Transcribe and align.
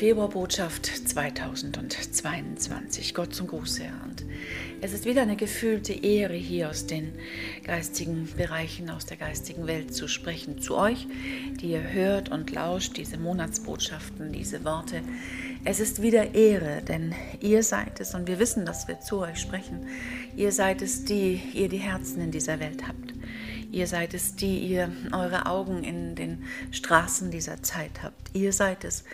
Februarbotschaft 0.00 0.86
2022. 0.86 3.12
Gott 3.12 3.34
zum 3.34 3.48
Gruß, 3.48 3.80
Herr. 3.80 3.92
Und 4.02 4.24
es 4.80 4.94
ist 4.94 5.04
wieder 5.04 5.20
eine 5.20 5.36
gefühlte 5.36 5.92
Ehre, 5.92 6.32
hier 6.32 6.70
aus 6.70 6.86
den 6.86 7.12
geistigen 7.64 8.26
Bereichen, 8.34 8.88
aus 8.88 9.04
der 9.04 9.18
geistigen 9.18 9.66
Welt 9.66 9.94
zu 9.94 10.08
sprechen. 10.08 10.58
Zu 10.58 10.78
euch, 10.78 11.06
die 11.60 11.72
ihr 11.72 11.92
hört 11.92 12.30
und 12.30 12.50
lauscht, 12.50 12.96
diese 12.96 13.18
Monatsbotschaften, 13.18 14.32
diese 14.32 14.64
Worte. 14.64 15.02
Es 15.66 15.80
ist 15.80 16.00
wieder 16.00 16.34
Ehre, 16.34 16.80
denn 16.80 17.14
ihr 17.42 17.62
seid 17.62 18.00
es, 18.00 18.14
und 18.14 18.26
wir 18.26 18.38
wissen, 18.38 18.64
dass 18.64 18.88
wir 18.88 19.00
zu 19.00 19.18
euch 19.18 19.38
sprechen. 19.38 19.86
Ihr 20.34 20.52
seid 20.52 20.80
es, 20.80 21.04
die 21.04 21.42
ihr 21.52 21.68
die 21.68 21.76
Herzen 21.76 22.22
in 22.22 22.30
dieser 22.30 22.58
Welt 22.58 22.88
habt. 22.88 23.09
Ihr 23.72 23.86
seid 23.86 24.14
es, 24.14 24.34
die 24.34 24.58
ihr 24.58 24.90
eure 25.12 25.46
Augen 25.46 25.84
in 25.84 26.14
den 26.14 26.44
Straßen 26.72 27.30
dieser 27.30 27.62
Zeit 27.62 28.02
habt. 28.02 28.34
Ihr 28.34 28.52
seid 28.52 28.84
es, 28.84 29.04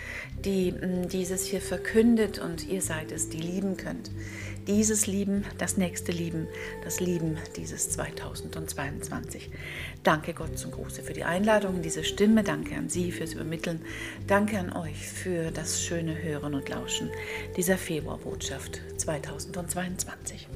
die 0.45 0.73
mm, 0.73 1.09
dieses 1.09 1.45
hier 1.45 1.61
verkündet 1.61 2.39
und 2.39 2.67
ihr 2.67 2.81
seid 2.81 3.13
es, 3.13 3.29
die 3.29 3.41
lieben 3.41 3.77
könnt. 3.77 4.11
Dieses 4.67 5.07
Lieben, 5.07 5.45
das 5.59 5.77
nächste 5.77 6.11
Lieben, 6.11 6.49
das 6.83 7.01
Lieben 7.01 7.37
dieses 7.57 7.91
2022. 7.91 9.51
Danke 10.03 10.35
Gott 10.35 10.59
zum 10.59 10.73
Gruße 10.73 11.03
für 11.03 11.13
die 11.13 11.25
Einladung 11.25 11.77
in 11.77 11.83
diese 11.83 12.03
Stimme. 12.03 12.43
Danke 12.43 12.77
an 12.77 12.89
Sie 12.89 13.13
fürs 13.13 13.35
Übermitteln. 13.35 13.81
Danke 14.27 14.59
an 14.59 14.73
euch 14.73 15.07
für 15.07 15.51
das 15.51 15.83
schöne 15.83 16.21
Hören 16.21 16.55
und 16.55 16.69
Lauschen 16.69 17.11
dieser 17.57 17.79
Februarbotschaft 17.79 18.81
2022. 18.97 20.49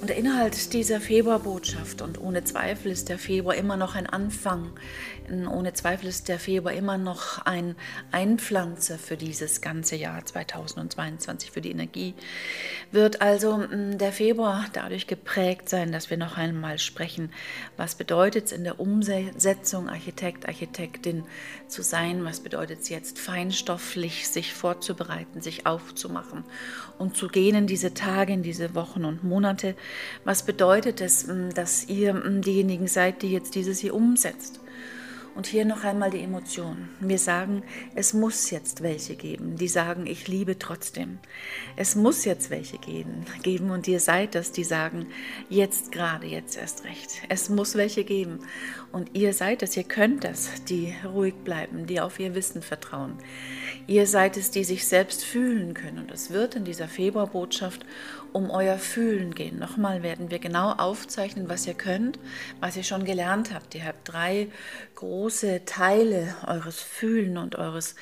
Und 0.00 0.10
der 0.10 0.16
Inhalt 0.16 0.72
dieser 0.74 1.00
Februarbotschaft, 1.00 2.02
und 2.02 2.20
ohne 2.20 2.44
Zweifel 2.44 2.92
ist 2.92 3.08
der 3.08 3.18
Februar 3.18 3.54
immer 3.54 3.76
noch 3.76 3.94
ein 3.94 4.06
Anfang, 4.06 4.72
ohne 5.28 5.72
Zweifel 5.72 6.08
ist 6.08 6.28
der 6.28 6.38
Februar 6.38 6.72
immer 6.72 6.98
noch 6.98 7.44
ein 7.46 7.74
Einpflanzer 8.12 8.98
für 8.98 9.16
dieses 9.16 9.60
ganze 9.60 9.96
Jahr 9.96 10.24
2022, 10.24 11.50
für 11.50 11.60
die 11.60 11.70
Energie, 11.70 12.14
wird 12.92 13.22
also 13.22 13.56
mm, 13.56 13.98
der 13.98 14.12
Februar 14.12 14.66
dadurch 14.72 15.06
geprägt 15.06 15.68
sein, 15.68 15.90
dass 15.90 16.10
wir 16.10 16.16
noch 16.16 16.36
einmal 16.36 16.78
sprechen, 16.78 17.32
was 17.76 17.96
bedeutet 17.96 18.46
es 18.46 18.52
in 18.52 18.64
der 18.64 18.78
Umsetzung 18.78 19.88
Architekt, 19.88 20.46
Architektin 20.46 21.24
zu 21.66 21.82
sein, 21.82 22.24
was 22.24 22.40
bedeutet 22.40 22.80
es 22.82 22.88
jetzt 22.88 23.18
feinstofflich 23.18 24.28
sich 24.28 24.54
vorzubereiten, 24.54 25.40
sich 25.40 25.66
aufzumachen 25.66 26.44
und 26.98 27.16
zu 27.16 27.28
gehen 27.28 27.56
in 27.56 27.66
diese 27.66 27.94
Tage, 27.94 28.32
in 28.32 28.42
diese 28.42 28.74
Wochen 28.74 29.04
und 29.04 29.24
Monate, 29.24 29.74
was 30.24 30.44
bedeutet 30.44 31.00
es, 31.00 31.26
mm, 31.26 31.50
dass 31.54 31.88
ihr 31.88 32.14
mm, 32.14 32.42
diejenigen 32.42 32.88
seid, 32.88 33.22
die 33.22 33.32
jetzt 33.32 33.54
dieses 33.54 33.78
hier 33.78 33.94
umsetzt? 33.94 34.60
Und 35.36 35.46
hier 35.46 35.66
noch 35.66 35.84
einmal 35.84 36.10
die 36.10 36.22
Emotion. 36.22 36.88
Wir 36.98 37.18
sagen, 37.18 37.62
es 37.94 38.14
muss 38.14 38.50
jetzt 38.50 38.82
welche 38.82 39.16
geben, 39.16 39.56
die 39.56 39.68
sagen, 39.68 40.06
ich 40.06 40.28
liebe 40.28 40.58
trotzdem. 40.58 41.18
Es 41.76 41.94
muss 41.94 42.24
jetzt 42.24 42.48
welche 42.48 42.78
geben, 42.78 43.26
geben 43.42 43.70
und 43.70 43.86
ihr 43.86 44.00
seid 44.00 44.34
das, 44.34 44.50
die 44.50 44.64
sagen, 44.64 45.08
jetzt 45.50 45.92
gerade, 45.92 46.26
jetzt 46.26 46.56
erst 46.56 46.84
recht. 46.84 47.20
Es 47.28 47.50
muss 47.50 47.74
welche 47.74 48.04
geben 48.04 48.38
und 48.96 49.10
ihr 49.12 49.34
seid 49.34 49.62
es, 49.62 49.76
ihr 49.76 49.84
könnt 49.84 50.24
das, 50.24 50.64
die 50.70 50.94
ruhig 51.04 51.34
bleiben, 51.44 51.86
die 51.86 52.00
auf 52.00 52.18
ihr 52.18 52.34
Wissen 52.34 52.62
vertrauen. 52.62 53.18
Ihr 53.86 54.06
seid 54.06 54.38
es, 54.38 54.50
die 54.50 54.64
sich 54.64 54.86
selbst 54.86 55.22
fühlen 55.22 55.74
können 55.74 55.98
und 55.98 56.10
es 56.10 56.30
wird 56.30 56.56
in 56.56 56.64
dieser 56.64 56.88
Februarbotschaft 56.88 57.84
um 58.32 58.48
euer 58.48 58.78
Fühlen 58.78 59.34
gehen. 59.34 59.58
Nochmal 59.58 60.02
werden 60.02 60.30
wir 60.30 60.38
genau 60.38 60.72
aufzeichnen, 60.72 61.50
was 61.50 61.66
ihr 61.66 61.74
könnt, 61.74 62.18
was 62.60 62.74
ihr 62.78 62.84
schon 62.84 63.04
gelernt 63.04 63.52
habt. 63.52 63.74
Ihr 63.74 63.84
habt 63.84 64.10
drei 64.10 64.48
große 64.94 65.66
Teile 65.66 66.34
eures 66.46 66.80
Fühlen 66.80 67.36
und 67.36 67.56
eures 67.56 67.96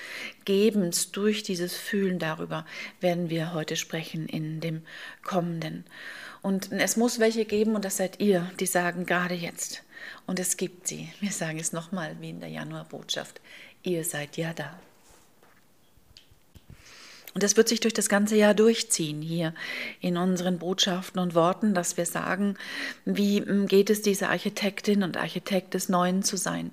Gebens 0.44 1.10
durch 1.10 1.42
dieses 1.42 1.74
Fühlen. 1.74 2.20
Darüber 2.20 2.64
werden 3.00 3.30
wir 3.30 3.52
heute 3.52 3.74
sprechen 3.74 4.28
in 4.28 4.60
dem 4.60 4.82
kommenden. 5.24 5.84
Und 6.40 6.70
es 6.70 6.96
muss 6.96 7.18
welche 7.18 7.46
geben, 7.46 7.74
und 7.74 7.84
das 7.84 7.96
seid 7.96 8.20
ihr, 8.20 8.48
die 8.60 8.66
sagen 8.66 9.06
gerade 9.06 9.34
jetzt. 9.34 9.82
Und 10.26 10.38
es 10.38 10.56
gibt 10.56 10.88
sie. 10.88 11.10
Wir 11.20 11.32
sagen 11.32 11.58
es 11.58 11.72
nochmal 11.72 12.16
wie 12.20 12.30
in 12.30 12.40
der 12.40 12.50
Januarbotschaft. 12.50 13.40
Ihr 13.82 14.04
seid 14.04 14.36
ja 14.36 14.52
da. 14.52 14.78
Und 17.34 17.42
das 17.42 17.56
wird 17.56 17.68
sich 17.68 17.80
durch 17.80 17.92
das 17.92 18.08
ganze 18.08 18.36
Jahr 18.36 18.54
durchziehen 18.54 19.20
hier 19.20 19.54
in 20.00 20.16
unseren 20.16 20.58
Botschaften 20.58 21.20
und 21.20 21.34
Worten, 21.34 21.74
dass 21.74 21.96
wir 21.96 22.06
sagen, 22.06 22.56
wie 23.04 23.40
hm, 23.40 23.66
geht 23.66 23.90
es 23.90 24.02
dieser 24.02 24.30
Architektin 24.30 25.02
und 25.02 25.16
Architekt 25.16 25.74
des 25.74 25.88
Neuen 25.88 26.22
zu 26.22 26.36
sein? 26.36 26.70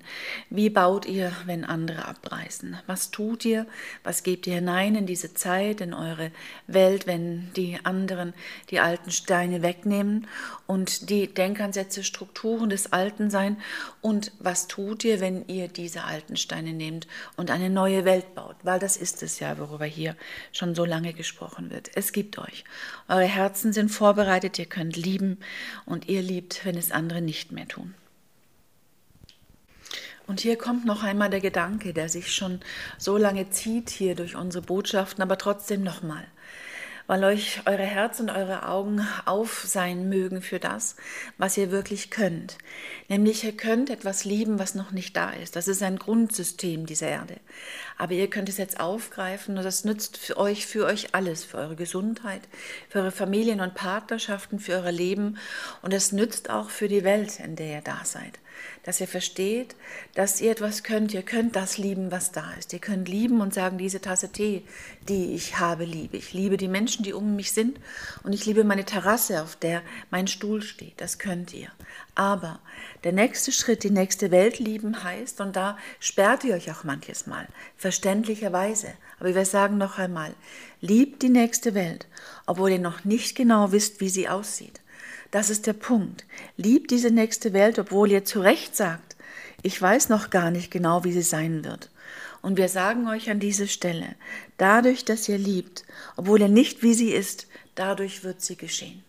Wie 0.50 0.70
baut 0.70 1.04
ihr, 1.04 1.32
wenn 1.46 1.64
andere 1.64 2.06
abreißen? 2.06 2.76
Was 2.86 3.10
tut 3.10 3.44
ihr? 3.44 3.66
Was 4.04 4.22
gebt 4.22 4.46
ihr 4.46 4.54
hinein 4.54 4.94
in 4.94 5.04
diese 5.04 5.34
Zeit, 5.34 5.80
in 5.80 5.94
eure 5.94 6.30
Welt, 6.68 7.08
wenn 7.08 7.52
die 7.54 7.78
anderen 7.82 8.32
die 8.70 8.78
alten 8.78 9.10
Steine 9.10 9.62
wegnehmen 9.62 10.28
und 10.68 11.10
die 11.10 11.26
Denkansätze, 11.26 12.04
Strukturen 12.04 12.70
des 12.70 12.92
Alten 12.92 13.30
sein? 13.30 13.56
Und 14.00 14.30
was 14.38 14.68
tut 14.68 15.02
ihr, 15.02 15.20
wenn 15.20 15.44
ihr 15.48 15.66
diese 15.66 16.04
alten 16.04 16.36
Steine 16.36 16.72
nehmt 16.72 17.08
und 17.36 17.50
eine 17.50 17.68
neue 17.68 18.04
Welt 18.04 18.36
baut? 18.36 18.54
Weil 18.62 18.78
das 18.78 18.96
ist 18.96 19.24
es 19.24 19.40
ja, 19.40 19.58
worüber 19.58 19.86
hier 19.86 20.16
schon 20.52 20.74
so 20.74 20.84
lange 20.84 21.12
gesprochen 21.12 21.70
wird. 21.70 21.90
Es 21.94 22.12
gibt 22.12 22.38
euch. 22.38 22.64
Eure 23.08 23.24
Herzen 23.24 23.72
sind 23.72 23.88
vorbereitet, 23.88 24.58
ihr 24.58 24.66
könnt 24.66 24.96
lieben 24.96 25.38
und 25.86 26.08
ihr 26.08 26.22
liebt, 26.22 26.64
wenn 26.64 26.76
es 26.76 26.92
andere 26.92 27.20
nicht 27.20 27.52
mehr 27.52 27.66
tun. 27.68 27.94
Und 30.26 30.40
hier 30.40 30.56
kommt 30.56 30.84
noch 30.84 31.02
einmal 31.02 31.30
der 31.30 31.40
Gedanke, 31.40 31.92
der 31.92 32.08
sich 32.08 32.32
schon 32.32 32.60
so 32.96 33.16
lange 33.16 33.50
zieht 33.50 33.90
hier 33.90 34.14
durch 34.14 34.36
unsere 34.36 34.64
Botschaften, 34.64 35.22
aber 35.22 35.36
trotzdem 35.36 35.82
nochmal 35.82 36.24
weil 37.06 37.24
euch 37.24 37.62
eure 37.66 37.82
Herz 37.82 38.20
und 38.20 38.30
eure 38.30 38.68
Augen 38.68 39.06
auf 39.24 39.64
sein 39.66 40.08
mögen 40.08 40.42
für 40.42 40.58
das, 40.58 40.96
was 41.38 41.56
ihr 41.56 41.70
wirklich 41.70 42.10
könnt. 42.10 42.58
Nämlich 43.08 43.44
ihr 43.44 43.56
könnt 43.56 43.90
etwas 43.90 44.24
lieben, 44.24 44.58
was 44.58 44.74
noch 44.74 44.90
nicht 44.90 45.16
da 45.16 45.30
ist. 45.30 45.56
Das 45.56 45.68
ist 45.68 45.82
ein 45.82 45.98
Grundsystem 45.98 46.86
dieser 46.86 47.08
Erde. 47.08 47.36
Aber 47.98 48.12
ihr 48.12 48.28
könnt 48.28 48.48
es 48.48 48.58
jetzt 48.58 48.80
aufgreifen 48.80 49.56
und 49.58 49.64
das 49.64 49.84
nützt 49.84 50.16
für 50.16 50.36
euch, 50.36 50.66
für 50.66 50.86
euch 50.86 51.14
alles, 51.14 51.44
für 51.44 51.58
eure 51.58 51.76
Gesundheit, 51.76 52.42
für 52.88 53.00
eure 53.00 53.12
Familien 53.12 53.60
und 53.60 53.74
Partnerschaften, 53.74 54.58
für 54.58 54.72
euer 54.72 54.92
Leben 54.92 55.38
und 55.82 55.92
es 55.94 56.12
nützt 56.12 56.50
auch 56.50 56.70
für 56.70 56.88
die 56.88 57.04
Welt, 57.04 57.40
in 57.40 57.56
der 57.56 57.66
ihr 57.66 57.82
da 57.82 58.00
seid 58.04 58.41
dass 58.84 59.00
ihr 59.00 59.08
versteht, 59.08 59.74
dass 60.14 60.40
ihr 60.40 60.50
etwas 60.50 60.82
könnt. 60.82 61.14
Ihr 61.14 61.22
könnt 61.22 61.56
das 61.56 61.78
lieben, 61.78 62.10
was 62.10 62.32
da 62.32 62.52
ist. 62.58 62.72
Ihr 62.72 62.78
könnt 62.78 63.08
lieben 63.08 63.40
und 63.40 63.54
sagen, 63.54 63.78
diese 63.78 64.00
Tasse 64.00 64.30
Tee, 64.30 64.62
die 65.08 65.34
ich 65.34 65.58
habe, 65.58 65.84
liebe. 65.84 66.16
Ich 66.16 66.32
liebe 66.32 66.56
die 66.56 66.68
Menschen, 66.68 67.04
die 67.04 67.12
um 67.12 67.36
mich 67.36 67.52
sind 67.52 67.78
und 68.22 68.32
ich 68.32 68.46
liebe 68.46 68.64
meine 68.64 68.84
Terrasse, 68.84 69.42
auf 69.42 69.56
der 69.56 69.82
mein 70.10 70.26
Stuhl 70.26 70.62
steht. 70.62 71.00
Das 71.00 71.18
könnt 71.18 71.54
ihr. 71.54 71.68
Aber 72.14 72.60
der 73.04 73.12
nächste 73.12 73.52
Schritt, 73.52 73.84
die 73.84 73.90
nächste 73.90 74.30
Welt 74.30 74.58
lieben 74.58 75.02
heißt, 75.02 75.40
und 75.40 75.56
da 75.56 75.78
sperrt 75.98 76.44
ihr 76.44 76.54
euch 76.54 76.70
auch 76.70 76.84
manches 76.84 77.26
Mal, 77.26 77.48
verständlicherweise. 77.76 78.88
Aber 79.18 79.34
wir 79.34 79.46
sagen 79.46 79.78
noch 79.78 79.98
einmal, 79.98 80.34
liebt 80.80 81.22
die 81.22 81.30
nächste 81.30 81.74
Welt, 81.74 82.06
obwohl 82.46 82.72
ihr 82.72 82.78
noch 82.78 83.04
nicht 83.04 83.34
genau 83.36 83.72
wisst, 83.72 84.00
wie 84.00 84.10
sie 84.10 84.28
aussieht. 84.28 84.81
Das 85.32 85.48
ist 85.48 85.66
der 85.66 85.72
Punkt. 85.72 86.26
Liebt 86.58 86.90
diese 86.90 87.10
nächste 87.10 87.54
Welt, 87.54 87.78
obwohl 87.78 88.12
ihr 88.12 88.24
zu 88.24 88.40
Recht 88.40 88.76
sagt, 88.76 89.16
ich 89.62 89.80
weiß 89.80 90.10
noch 90.10 90.28
gar 90.28 90.50
nicht 90.50 90.70
genau, 90.70 91.04
wie 91.04 91.12
sie 91.12 91.22
sein 91.22 91.64
wird. 91.64 91.90
Und 92.42 92.58
wir 92.58 92.68
sagen 92.68 93.08
euch 93.08 93.30
an 93.30 93.40
diese 93.40 93.66
Stelle, 93.66 94.14
dadurch, 94.58 95.06
dass 95.06 95.28
ihr 95.28 95.38
liebt, 95.38 95.84
obwohl 96.16 96.42
ihr 96.42 96.48
nicht 96.48 96.82
wie 96.82 96.92
sie 96.92 97.12
ist, 97.12 97.46
dadurch 97.74 98.24
wird 98.24 98.42
sie 98.42 98.56
geschehen. 98.56 99.02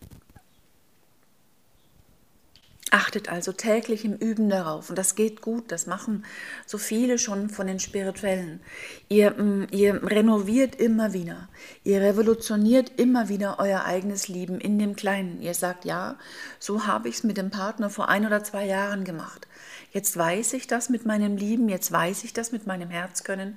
Achtet 2.94 3.28
also 3.28 3.50
täglich 3.50 4.04
im 4.04 4.14
Üben 4.14 4.48
darauf. 4.48 4.88
Und 4.88 4.96
das 4.96 5.16
geht 5.16 5.40
gut, 5.40 5.72
das 5.72 5.88
machen 5.88 6.24
so 6.64 6.78
viele 6.78 7.18
schon 7.18 7.50
von 7.50 7.66
den 7.66 7.80
Spirituellen. 7.80 8.60
Ihr, 9.08 9.32
mm, 9.32 9.66
ihr 9.72 10.00
renoviert 10.04 10.76
immer 10.76 11.12
wieder, 11.12 11.48
ihr 11.82 12.00
revolutioniert 12.00 12.92
immer 12.96 13.28
wieder 13.28 13.56
euer 13.58 13.84
eigenes 13.84 14.28
Lieben 14.28 14.60
in 14.60 14.78
dem 14.78 14.94
Kleinen. 14.94 15.42
Ihr 15.42 15.54
sagt, 15.54 15.84
ja, 15.84 16.16
so 16.60 16.86
habe 16.86 17.08
ich 17.08 17.16
es 17.16 17.24
mit 17.24 17.36
dem 17.36 17.50
Partner 17.50 17.90
vor 17.90 18.08
ein 18.08 18.26
oder 18.26 18.44
zwei 18.44 18.64
Jahren 18.64 19.02
gemacht. 19.02 19.48
Jetzt 19.90 20.16
weiß 20.16 20.52
ich 20.52 20.68
das 20.68 20.88
mit 20.88 21.04
meinem 21.04 21.36
Lieben, 21.36 21.68
jetzt 21.68 21.90
weiß 21.90 22.22
ich 22.22 22.32
das 22.32 22.52
mit 22.52 22.68
meinem 22.68 22.90
Herzkönnen. 22.90 23.56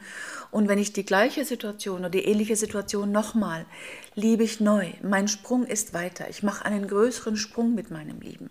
Und 0.50 0.68
wenn 0.68 0.80
ich 0.80 0.94
die 0.94 1.06
gleiche 1.06 1.46
Situation 1.46 2.00
oder 2.00 2.10
die 2.10 2.26
ähnliche 2.26 2.56
Situation 2.56 3.12
nochmal, 3.12 3.68
liebe 4.16 4.44
ich 4.44 4.60
neu. 4.60 4.94
Mein 5.04 5.28
Sprung 5.28 5.64
ist 5.64 5.94
weiter. 5.94 6.28
Ich 6.28 6.42
mache 6.42 6.66
einen 6.66 6.88
größeren 6.88 7.38
Sprung 7.38 7.76
mit 7.76 7.92
meinem 7.92 8.20
Lieben. 8.20 8.50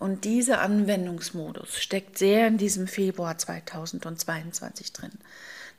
Und 0.00 0.24
dieser 0.24 0.62
Anwendungsmodus 0.62 1.78
steckt 1.78 2.16
sehr 2.16 2.48
in 2.48 2.56
diesem 2.56 2.88
Februar 2.88 3.36
2022 3.36 4.94
drin. 4.94 5.12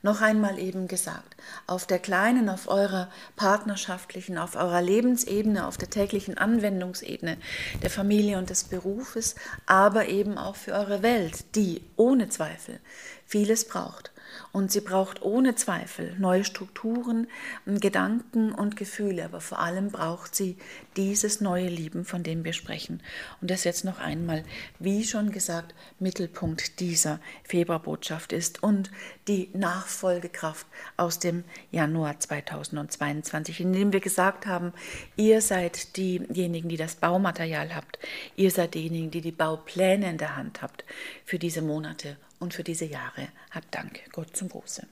Noch 0.00 0.20
einmal 0.20 0.60
eben 0.60 0.86
gesagt, 0.86 1.36
auf 1.66 1.88
der 1.88 1.98
kleinen, 1.98 2.48
auf 2.48 2.68
eurer 2.68 3.10
partnerschaftlichen, 3.34 4.38
auf 4.38 4.54
eurer 4.54 4.80
Lebensebene, 4.80 5.66
auf 5.66 5.76
der 5.76 5.90
täglichen 5.90 6.38
Anwendungsebene 6.38 7.36
der 7.82 7.90
Familie 7.90 8.38
und 8.38 8.48
des 8.48 8.64
Berufes, 8.64 9.34
aber 9.66 10.06
eben 10.06 10.38
auch 10.38 10.54
für 10.56 10.72
eure 10.72 11.02
Welt, 11.02 11.56
die 11.56 11.82
ohne 11.96 12.28
Zweifel 12.28 12.78
vieles 13.26 13.66
braucht. 13.66 14.12
Und 14.52 14.72
sie 14.72 14.80
braucht 14.80 15.22
ohne 15.22 15.54
Zweifel 15.54 16.16
neue 16.18 16.44
Strukturen, 16.44 17.26
Gedanken 17.66 18.52
und 18.52 18.76
Gefühle. 18.76 19.24
Aber 19.24 19.40
vor 19.40 19.60
allem 19.60 19.90
braucht 19.90 20.34
sie 20.34 20.56
dieses 20.96 21.40
neue 21.40 21.68
Lieben, 21.68 22.04
von 22.04 22.22
dem 22.22 22.44
wir 22.44 22.52
sprechen. 22.52 23.02
Und 23.40 23.50
das 23.50 23.64
jetzt 23.64 23.84
noch 23.84 23.98
einmal, 23.98 24.44
wie 24.78 25.04
schon 25.04 25.30
gesagt, 25.30 25.74
Mittelpunkt 25.98 26.80
dieser 26.80 27.20
Februarbotschaft 27.44 28.32
ist 28.32 28.62
und 28.62 28.90
die 29.28 29.50
Nachfolgekraft 29.54 30.66
aus 30.96 31.18
dem 31.18 31.44
Januar 31.70 32.18
2022, 32.18 33.60
in 33.60 33.72
dem 33.72 33.92
wir 33.92 34.00
gesagt 34.00 34.46
haben, 34.46 34.72
ihr 35.16 35.40
seid 35.40 35.96
diejenigen, 35.96 36.68
die 36.68 36.76
das 36.76 36.96
Baumaterial 36.96 37.74
habt. 37.74 37.98
Ihr 38.36 38.50
seid 38.50 38.74
diejenigen, 38.74 39.10
die 39.10 39.20
die 39.20 39.32
Baupläne 39.32 40.10
in 40.10 40.18
der 40.18 40.36
Hand 40.36 40.62
habt 40.62 40.84
für 41.24 41.38
diese 41.38 41.62
Monate 41.62 42.16
und 42.42 42.52
für 42.52 42.64
diese 42.64 42.84
Jahre. 42.84 43.28
Habt 43.52 43.74
Dank, 43.74 44.00
Gott 44.12 44.36
zum 44.36 44.48
Große. 44.48 44.86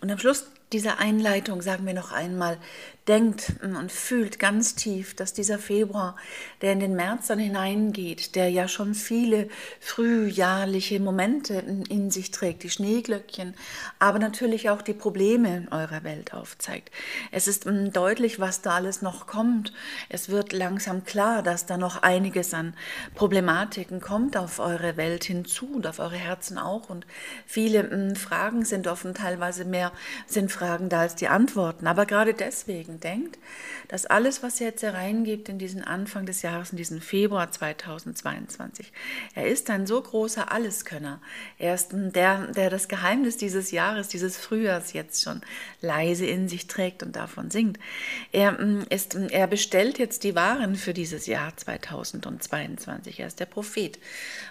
Und 0.00 0.10
am 0.10 0.18
Schluss 0.18 0.46
dieser 0.72 0.98
Einleitung 0.98 1.62
sagen 1.62 1.86
wir 1.86 1.94
noch 1.94 2.12
einmal, 2.12 2.58
denkt 3.08 3.54
und 3.62 3.90
fühlt 3.90 4.38
ganz 4.38 4.74
tief, 4.74 5.16
dass 5.16 5.32
dieser 5.32 5.58
Februar, 5.58 6.14
der 6.60 6.74
in 6.74 6.80
den 6.80 6.94
März 6.94 7.28
dann 7.28 7.38
hineingeht, 7.38 8.34
der 8.34 8.50
ja 8.50 8.68
schon 8.68 8.94
viele 8.94 9.48
frühjahrliche 9.80 11.00
Momente 11.00 11.54
in 11.88 12.10
sich 12.10 12.30
trägt, 12.30 12.62
die 12.62 12.70
Schneeglöckchen, 12.70 13.54
aber 13.98 14.18
natürlich 14.18 14.68
auch 14.68 14.82
die 14.82 14.92
Probleme 14.92 15.56
in 15.56 15.68
eurer 15.68 16.04
Welt 16.04 16.34
aufzeigt. 16.34 16.90
Es 17.32 17.48
ist 17.48 17.64
mm, 17.64 17.92
deutlich, 17.92 18.40
was 18.40 18.60
da 18.60 18.74
alles 18.74 19.00
noch 19.00 19.26
kommt. 19.26 19.72
Es 20.10 20.28
wird 20.28 20.52
langsam 20.52 21.04
klar, 21.04 21.42
dass 21.42 21.64
da 21.64 21.78
noch 21.78 22.02
einiges 22.02 22.52
an 22.52 22.74
Problematiken 23.14 24.00
kommt 24.00 24.36
auf 24.36 24.58
eure 24.58 24.98
Welt 24.98 25.24
hinzu 25.24 25.66
und 25.76 25.86
auf 25.86 25.98
eure 25.98 26.16
Herzen 26.16 26.58
auch. 26.58 26.90
Und 26.90 27.06
viele 27.46 27.84
mm, 27.84 28.16
Fragen 28.16 28.66
sind 28.66 28.86
offen, 28.86 29.14
teilweise 29.14 29.64
mehr 29.64 29.92
sind 30.26 30.52
Fragen 30.58 30.88
da 30.88 31.00
als 31.02 31.14
die 31.14 31.28
Antworten. 31.28 31.86
Aber 31.86 32.04
gerade 32.04 32.34
deswegen 32.34 32.98
denkt, 32.98 33.38
dass 33.86 34.06
alles, 34.06 34.42
was 34.42 34.60
er 34.60 34.68
jetzt 34.68 34.82
hereingibt 34.82 35.48
in 35.48 35.58
diesen 35.58 35.84
Anfang 35.84 36.26
des 36.26 36.42
Jahres, 36.42 36.70
in 36.72 36.76
diesen 36.76 37.00
Februar 37.00 37.50
2022, 37.50 38.92
er 39.34 39.46
ist 39.46 39.70
ein 39.70 39.86
so 39.86 40.02
großer 40.02 40.50
Alleskönner. 40.50 41.20
Er 41.58 41.74
ist 41.74 41.90
der, 41.92 42.48
der 42.48 42.70
das 42.70 42.88
Geheimnis 42.88 43.36
dieses 43.36 43.70
Jahres, 43.70 44.08
dieses 44.08 44.36
Frühjahrs 44.36 44.92
jetzt 44.92 45.22
schon 45.22 45.42
leise 45.80 46.26
in 46.26 46.48
sich 46.48 46.66
trägt 46.66 47.02
und 47.02 47.14
davon 47.14 47.50
singt. 47.50 47.78
Er, 48.32 48.52
mm, 48.52 48.86
ist, 48.90 49.14
er 49.14 49.46
bestellt 49.46 49.98
jetzt 49.98 50.24
die 50.24 50.34
Waren 50.34 50.74
für 50.74 50.92
dieses 50.92 51.26
Jahr 51.26 51.56
2022. 51.56 53.20
Er 53.20 53.28
ist 53.28 53.38
der 53.38 53.46
Prophet, 53.46 53.98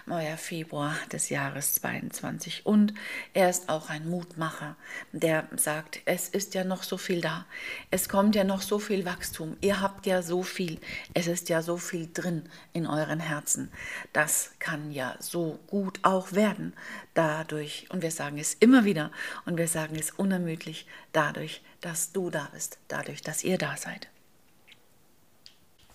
euer 0.08 0.38
Februar 0.38 0.96
des 1.12 1.28
Jahres 1.28 1.74
22. 1.74 2.64
Und 2.64 2.94
er 3.34 3.50
ist 3.50 3.68
auch 3.68 3.90
ein 3.90 4.08
Mutmacher, 4.08 4.76
der 5.12 5.46
sagt, 5.56 5.97
es 6.04 6.28
ist 6.28 6.54
ja 6.54 6.64
noch 6.64 6.82
so 6.82 6.96
viel 6.96 7.20
da. 7.20 7.46
Es 7.90 8.08
kommt 8.08 8.34
ja 8.34 8.44
noch 8.44 8.62
so 8.62 8.78
viel 8.78 9.04
Wachstum. 9.04 9.56
Ihr 9.60 9.80
habt 9.80 10.06
ja 10.06 10.22
so 10.22 10.42
viel. 10.42 10.80
Es 11.14 11.26
ist 11.26 11.48
ja 11.48 11.62
so 11.62 11.76
viel 11.76 12.08
drin 12.12 12.48
in 12.72 12.86
euren 12.86 13.20
Herzen. 13.20 13.70
Das 14.12 14.52
kann 14.58 14.90
ja 14.90 15.16
so 15.20 15.58
gut 15.66 16.00
auch 16.02 16.32
werden 16.32 16.74
dadurch. 17.14 17.86
Und 17.90 18.02
wir 18.02 18.10
sagen 18.10 18.38
es 18.38 18.54
immer 18.54 18.84
wieder 18.84 19.10
und 19.46 19.56
wir 19.56 19.68
sagen 19.68 19.96
es 19.96 20.10
unermüdlich 20.10 20.86
dadurch, 21.12 21.62
dass 21.80 22.12
du 22.12 22.30
da 22.30 22.48
bist, 22.52 22.78
dadurch, 22.88 23.22
dass 23.22 23.44
ihr 23.44 23.58
da 23.58 23.76
seid. 23.76 24.08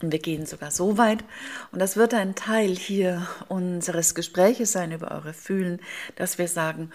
Und 0.03 0.11
wir 0.11 0.19
gehen 0.19 0.45
sogar 0.45 0.69
so 0.69 0.97
weit, 0.97 1.23
und 1.71 1.79
das 1.79 1.95
wird 1.95 2.13
ein 2.13 2.35
Teil 2.35 2.75
hier 2.75 3.25
unseres 3.47 4.15
Gespräches 4.15 4.73
sein 4.73 4.91
über 4.91 5.11
eure 5.11 5.33
Fühlen, 5.33 5.79
dass 6.17 6.37
wir 6.37 6.49
sagen, 6.49 6.91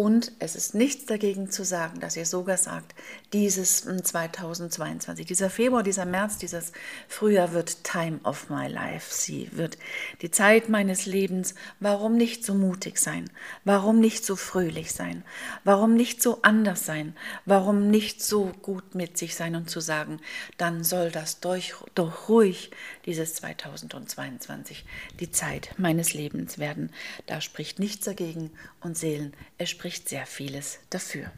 und 0.00 0.32
es 0.38 0.56
ist 0.56 0.74
nichts 0.74 1.04
dagegen 1.04 1.50
zu 1.50 1.62
sagen, 1.62 2.00
dass 2.00 2.16
ihr 2.16 2.24
sogar 2.24 2.56
sagt, 2.56 2.94
dieses 3.34 3.82
2022, 3.82 5.24
hm, 5.24 5.26
dieser 5.26 5.50
Februar, 5.50 5.82
dieser 5.82 6.06
März, 6.06 6.38
dieses 6.38 6.72
Frühjahr 7.06 7.52
wird 7.52 7.84
Time 7.84 8.18
of 8.24 8.48
my 8.48 8.66
life. 8.66 9.12
Sie 9.12 9.50
wird 9.52 9.76
die 10.22 10.30
Zeit 10.30 10.70
meines 10.70 11.04
Lebens. 11.04 11.54
Warum 11.80 12.16
nicht 12.16 12.46
so 12.46 12.54
mutig 12.54 12.96
sein? 12.96 13.28
Warum 13.66 14.00
nicht 14.00 14.24
so 14.24 14.36
fröhlich 14.36 14.92
sein? 14.92 15.22
Warum 15.64 15.92
nicht 15.92 16.22
so 16.22 16.40
anders 16.40 16.86
sein? 16.86 17.14
Warum 17.44 17.90
nicht 17.90 18.22
so 18.22 18.52
gut 18.62 18.94
mit 18.94 19.18
sich 19.18 19.34
sein 19.34 19.54
und 19.54 19.68
zu 19.68 19.80
sagen, 19.80 20.18
dann 20.56 20.82
soll 20.82 21.10
das 21.10 21.40
durch, 21.40 21.74
doch 21.94 22.30
ruhig 22.30 22.70
dieses 23.04 23.34
2022 23.34 24.86
die 25.20 25.30
Zeit 25.30 25.74
meines 25.76 26.14
Lebens 26.14 26.58
werden. 26.58 26.90
Da 27.26 27.42
spricht 27.42 27.78
nichts 27.78 28.06
dagegen 28.06 28.50
und 28.80 28.96
Seelen, 28.96 29.34
es 29.58 29.68
spricht 29.68 29.89
spricht 29.90 30.08
sehr 30.08 30.24
vieles 30.24 30.78
dafür. 30.88 31.32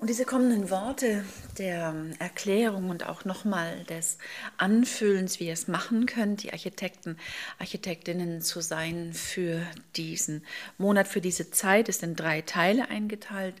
Und 0.00 0.08
diese 0.08 0.24
kommenden 0.24 0.70
Worte 0.70 1.24
der 1.58 1.94
Erklärung 2.18 2.90
und 2.90 3.06
auch 3.06 3.24
nochmal 3.24 3.84
des 3.84 4.18
Anfühlens, 4.56 5.38
wie 5.40 5.46
ihr 5.46 5.52
es 5.52 5.68
machen 5.68 6.06
könnt, 6.06 6.42
die 6.42 6.52
Architekten, 6.52 7.16
Architektinnen 7.58 8.40
zu 8.40 8.60
sein 8.60 9.12
für 9.12 9.62
diesen 9.96 10.42
Monat, 10.78 11.08
für 11.08 11.20
diese 11.20 11.50
Zeit, 11.50 11.88
ist 11.88 12.02
in 12.02 12.16
drei 12.16 12.40
Teile 12.42 12.88
eingeteilt. 12.88 13.54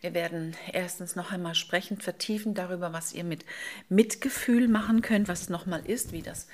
Wir 0.00 0.14
werden 0.14 0.56
erstens 0.72 1.16
noch 1.16 1.32
einmal 1.32 1.54
sprechen, 1.54 2.00
vertiefen 2.00 2.54
darüber, 2.54 2.92
was 2.92 3.12
ihr 3.12 3.24
mit 3.24 3.44
Mitgefühl 3.88 4.68
machen 4.68 5.02
könnt, 5.02 5.28
was 5.28 5.42
es 5.42 5.48
nochmal 5.48 5.84
ist, 5.86 6.12
wie 6.12 6.22
das 6.22 6.48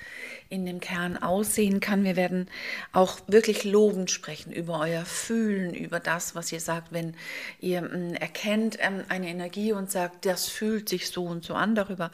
in 0.49 0.67
dem 0.67 0.81
Kern 0.81 1.17
aussehen 1.17 1.81
kann. 1.81 2.05
Wir 2.05 2.17
werden 2.17 2.49
auch 2.93 3.19
wirklich 3.27 3.65
lobend 3.65 4.11
sprechen 4.11 4.53
über 4.53 4.81
euer 4.81 5.05
Fühlen, 5.05 5.75
über 5.75 6.01
das, 6.01 6.35
was 6.35 6.53
ihr 6.53 6.61
sagt, 6.61 6.93
wenn 6.93 7.15
ihr 7.61 7.83
mm, 7.83 8.15
erkennt 8.15 8.79
ähm, 8.81 9.03
eine 9.09 9.29
Energie 9.29 9.73
und 9.73 9.91
sagt, 9.91 10.27
das 10.27 10.49
fühlt 10.49 10.84
sich 10.89 11.11
so 11.11 11.25
und 11.25 11.45
so 11.45 11.55
an. 11.55 11.75
Darüber 11.75 12.11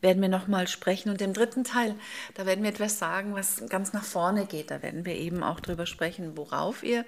werden 0.00 0.22
wir 0.22 0.28
nochmal 0.28 0.68
sprechen. 0.68 1.10
Und 1.10 1.20
im 1.22 1.32
dritten 1.32 1.64
Teil, 1.64 1.94
da 2.34 2.46
werden 2.46 2.62
wir 2.62 2.70
etwas 2.70 2.98
sagen, 2.98 3.34
was 3.34 3.64
ganz 3.68 3.92
nach 3.92 4.04
vorne 4.04 4.46
geht. 4.46 4.70
Da 4.70 4.82
werden 4.82 5.04
wir 5.04 5.16
eben 5.16 5.42
auch 5.42 5.60
darüber 5.60 5.86
sprechen, 5.86 6.36
worauf 6.36 6.82
ihr 6.82 7.04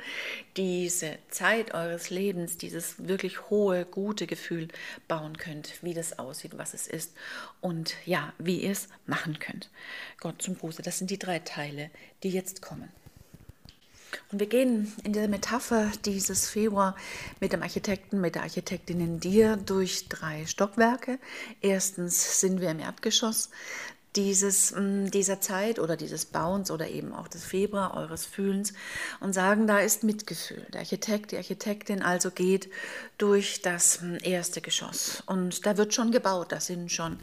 diese 0.57 1.19
Zeit 1.31 1.75
eures 1.75 2.11
Lebens, 2.11 2.59
dieses 2.59 3.09
wirklich 3.09 3.50
hohe, 3.50 3.85
gute 3.85 4.26
Gefühl 4.26 4.69
bauen 5.09 5.37
könnt, 5.37 5.83
wie 5.83 5.95
das 5.95 6.19
aussieht, 6.19 6.59
was 6.59 6.75
es 6.75 6.87
ist 6.87 7.14
und 7.61 7.95
ja, 8.05 8.33
wie 8.38 8.61
ihr 8.61 8.73
es 8.73 8.88
machen 9.07 9.38
könnt. 9.38 9.71
Gott 10.21 10.43
zum 10.43 10.59
Gruße. 10.59 10.83
Das 10.83 10.99
sind 10.99 11.11
die 11.11 11.19
drei 11.19 11.38
Teile, 11.38 11.91
die 12.23 12.31
jetzt 12.31 12.62
kommen. 12.62 12.88
Und 14.31 14.41
wir 14.41 14.47
gehen 14.47 14.93
in 15.05 15.13
der 15.13 15.29
Metapher 15.29 15.91
dieses 16.05 16.49
Februar 16.49 16.97
mit 17.41 17.53
dem 17.53 17.63
Architekten, 17.63 18.21
mit 18.21 18.35
der 18.35 18.43
Architektin 18.43 19.01
in 19.01 19.21
dir 19.21 19.57
durch 19.57 20.09
drei 20.09 20.47
Stockwerke. 20.47 21.19
Erstens 21.61 22.41
sind 22.41 22.61
wir 22.61 22.71
im 22.71 22.81
Erdgeschoss, 22.81 23.51
dieses, 24.17 24.73
mm, 24.73 25.07
dieser 25.11 25.41
Zeit 25.41 25.79
oder 25.79 25.97
dieses 25.97 26.25
Bauens 26.25 26.71
oder 26.71 26.89
eben 26.89 27.13
auch 27.13 27.29
des 27.29 27.45
Februar 27.45 27.95
eures 27.97 28.25
Fühlens 28.25 28.73
und 29.21 29.33
sagen, 29.33 29.67
da 29.67 29.79
ist 29.81 30.05
Mitgefühl. 30.05 30.67
Der 30.73 30.81
Architekt, 30.81 31.33
die 31.33 31.37
Architektin 31.37 32.03
also 32.03 32.31
geht 32.31 32.71
durch 33.19 33.61
das 33.63 34.01
mm, 34.01 34.17
erste 34.23 34.61
Geschoss 34.61 35.23
und 35.27 35.67
da 35.67 35.77
wird 35.77 35.95
schon 35.95 36.11
gebaut, 36.11 36.53
da 36.53 36.61
sind 36.61 36.91
schon 36.91 37.19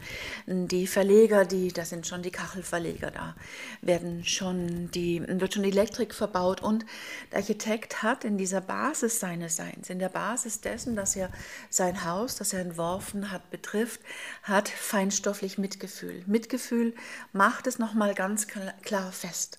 die 0.46 0.86
Verleger, 0.86 1.44
die, 1.44 1.68
da 1.68 1.84
sind 1.84 2.06
schon 2.06 2.22
die 2.22 2.30
Kachelverleger, 2.30 3.10
da 3.10 3.34
werden 3.82 4.24
schon 4.24 4.90
die, 4.92 5.22
wird 5.26 5.54
schon 5.54 5.64
die 5.64 5.70
Elektrik 5.70 6.14
verbaut 6.14 6.62
und 6.62 6.86
der 7.32 7.38
Architekt 7.38 8.02
hat 8.02 8.24
in 8.24 8.38
dieser 8.38 8.60
Basis 8.60 9.18
seines 9.20 9.56
Seins, 9.56 9.90
in 9.90 9.98
der 9.98 10.08
Basis 10.08 10.60
dessen, 10.60 10.94
dass 10.96 11.16
er 11.16 11.30
sein 11.70 12.04
Haus, 12.04 12.36
das 12.36 12.52
er 12.52 12.60
entworfen 12.60 13.30
hat, 13.30 13.50
betrifft, 13.50 14.00
hat 14.42 14.68
feinstofflich 14.68 15.58
Mitgefühl. 15.58 16.22
Mitgefühl 16.26 16.83
Gefühl 16.84 16.94
macht 17.32 17.66
es 17.66 17.78
nochmal 17.78 18.14
ganz 18.14 18.46
klar 18.46 19.10
fest. 19.12 19.58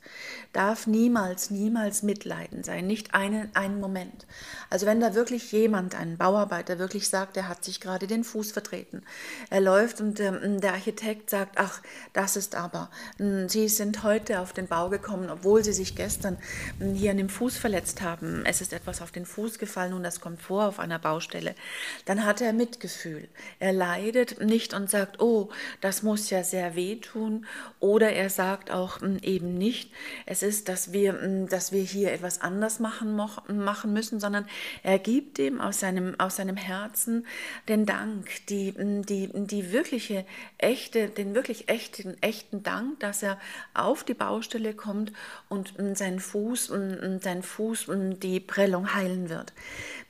Darf 0.54 0.88
niemals, 0.88 1.52
niemals 1.52 2.04
Mitleiden 2.04 2.64
sein, 2.64 2.88
nicht 2.88 3.14
einen, 3.14 3.54
einen 3.54 3.82
Moment. 3.82 4.26
Also 4.70 4.86
wenn 4.86 5.02
da 5.02 5.14
wirklich 5.14 5.52
jemand, 5.52 5.94
ein 5.96 6.18
Bauarbeiter, 6.18 6.80
wirklich 6.80 7.10
sagt, 7.10 7.36
er 7.36 7.50
hat 7.50 7.66
sich 7.66 7.82
gerade 7.82 8.08
den 8.08 8.24
Fuß 8.24 8.54
vertreten, 8.54 9.04
er 9.50 9.60
läuft 9.60 10.00
und 10.00 10.20
ähm, 10.22 10.62
der 10.62 10.74
Architekt 10.74 11.30
sagt, 11.30 11.58
ach, 11.58 11.82
das 12.14 12.38
ist 12.38 12.56
aber, 12.56 12.90
hm, 13.18 13.50
Sie 13.50 13.68
sind 13.68 14.04
heute 14.04 14.40
auf 14.40 14.54
den 14.54 14.68
Bau 14.68 14.90
gekommen, 14.90 15.30
obwohl 15.30 15.64
Sie 15.64 15.74
sich 15.74 15.96
gestern 15.96 16.38
hm, 16.80 16.94
hier 16.94 17.12
an 17.12 17.18
dem 17.18 17.30
Fuß 17.30 17.58
verletzt 17.58 18.02
haben, 18.02 18.46
es 18.46 18.62
ist 18.62 18.72
etwas 18.72 19.02
auf 19.02 19.12
den 19.12 19.26
Fuß 19.26 19.60
gefallen 19.60 19.94
und 19.94 20.04
das 20.04 20.22
kommt 20.22 20.42
vor 20.42 20.66
auf 20.68 20.80
einer 20.80 21.00
Baustelle, 21.00 21.56
dann 22.06 22.26
hat 22.26 22.40
er 22.40 22.54
Mitgefühl. 22.54 23.28
Er 23.60 23.74
leidet 23.74 24.42
nicht 24.42 24.74
und 24.74 24.90
sagt, 24.90 25.22
oh, 25.22 25.50
das 25.82 26.04
muss 26.04 26.30
ja 26.30 26.44
sehr 26.44 26.76
wehtun 26.76 27.15
tun. 27.16 27.46
Oder 27.80 28.14
er 28.14 28.30
sagt 28.30 28.72
auch 28.72 29.02
hm, 29.02 29.18
eben 29.22 29.58
nicht, 29.58 29.92
es 30.26 30.44
ist, 30.44 30.68
dass 30.68 30.92
wir, 30.92 31.14
hm, 31.14 31.48
dass 31.48 31.72
wir 31.72 31.82
hier 31.82 32.12
etwas 32.12 32.42
anders 32.42 32.80
machen, 32.80 33.16
machen 33.16 33.94
müssen, 33.94 34.20
sondern 34.20 34.46
er 34.84 35.00
gibt 35.00 35.40
ihm 35.40 35.62
aus 35.62 35.80
seinem, 35.80 36.20
aus 36.20 36.36
seinem 36.36 36.58
Herzen 36.58 37.26
den 37.68 37.86
Dank, 37.86 38.28
die, 38.50 38.74
hm, 38.76 39.06
die, 39.06 39.30
die 39.34 39.72
wirkliche, 39.72 40.26
echte, 40.58 41.08
den 41.08 41.34
wirklich 41.36 41.70
echten, 41.70 42.22
echten 42.22 42.64
Dank, 42.64 43.00
dass 43.00 43.24
er 43.24 43.40
auf 43.74 44.04
die 44.04 44.14
Baustelle 44.14 44.74
kommt 44.74 45.14
und 45.48 45.74
sein 45.94 46.20
Fuß, 46.20 46.72
sein 47.22 47.44
Fuß 47.44 47.88
die 48.22 48.40
Prellung 48.40 48.94
heilen 48.94 49.30
wird. 49.30 49.54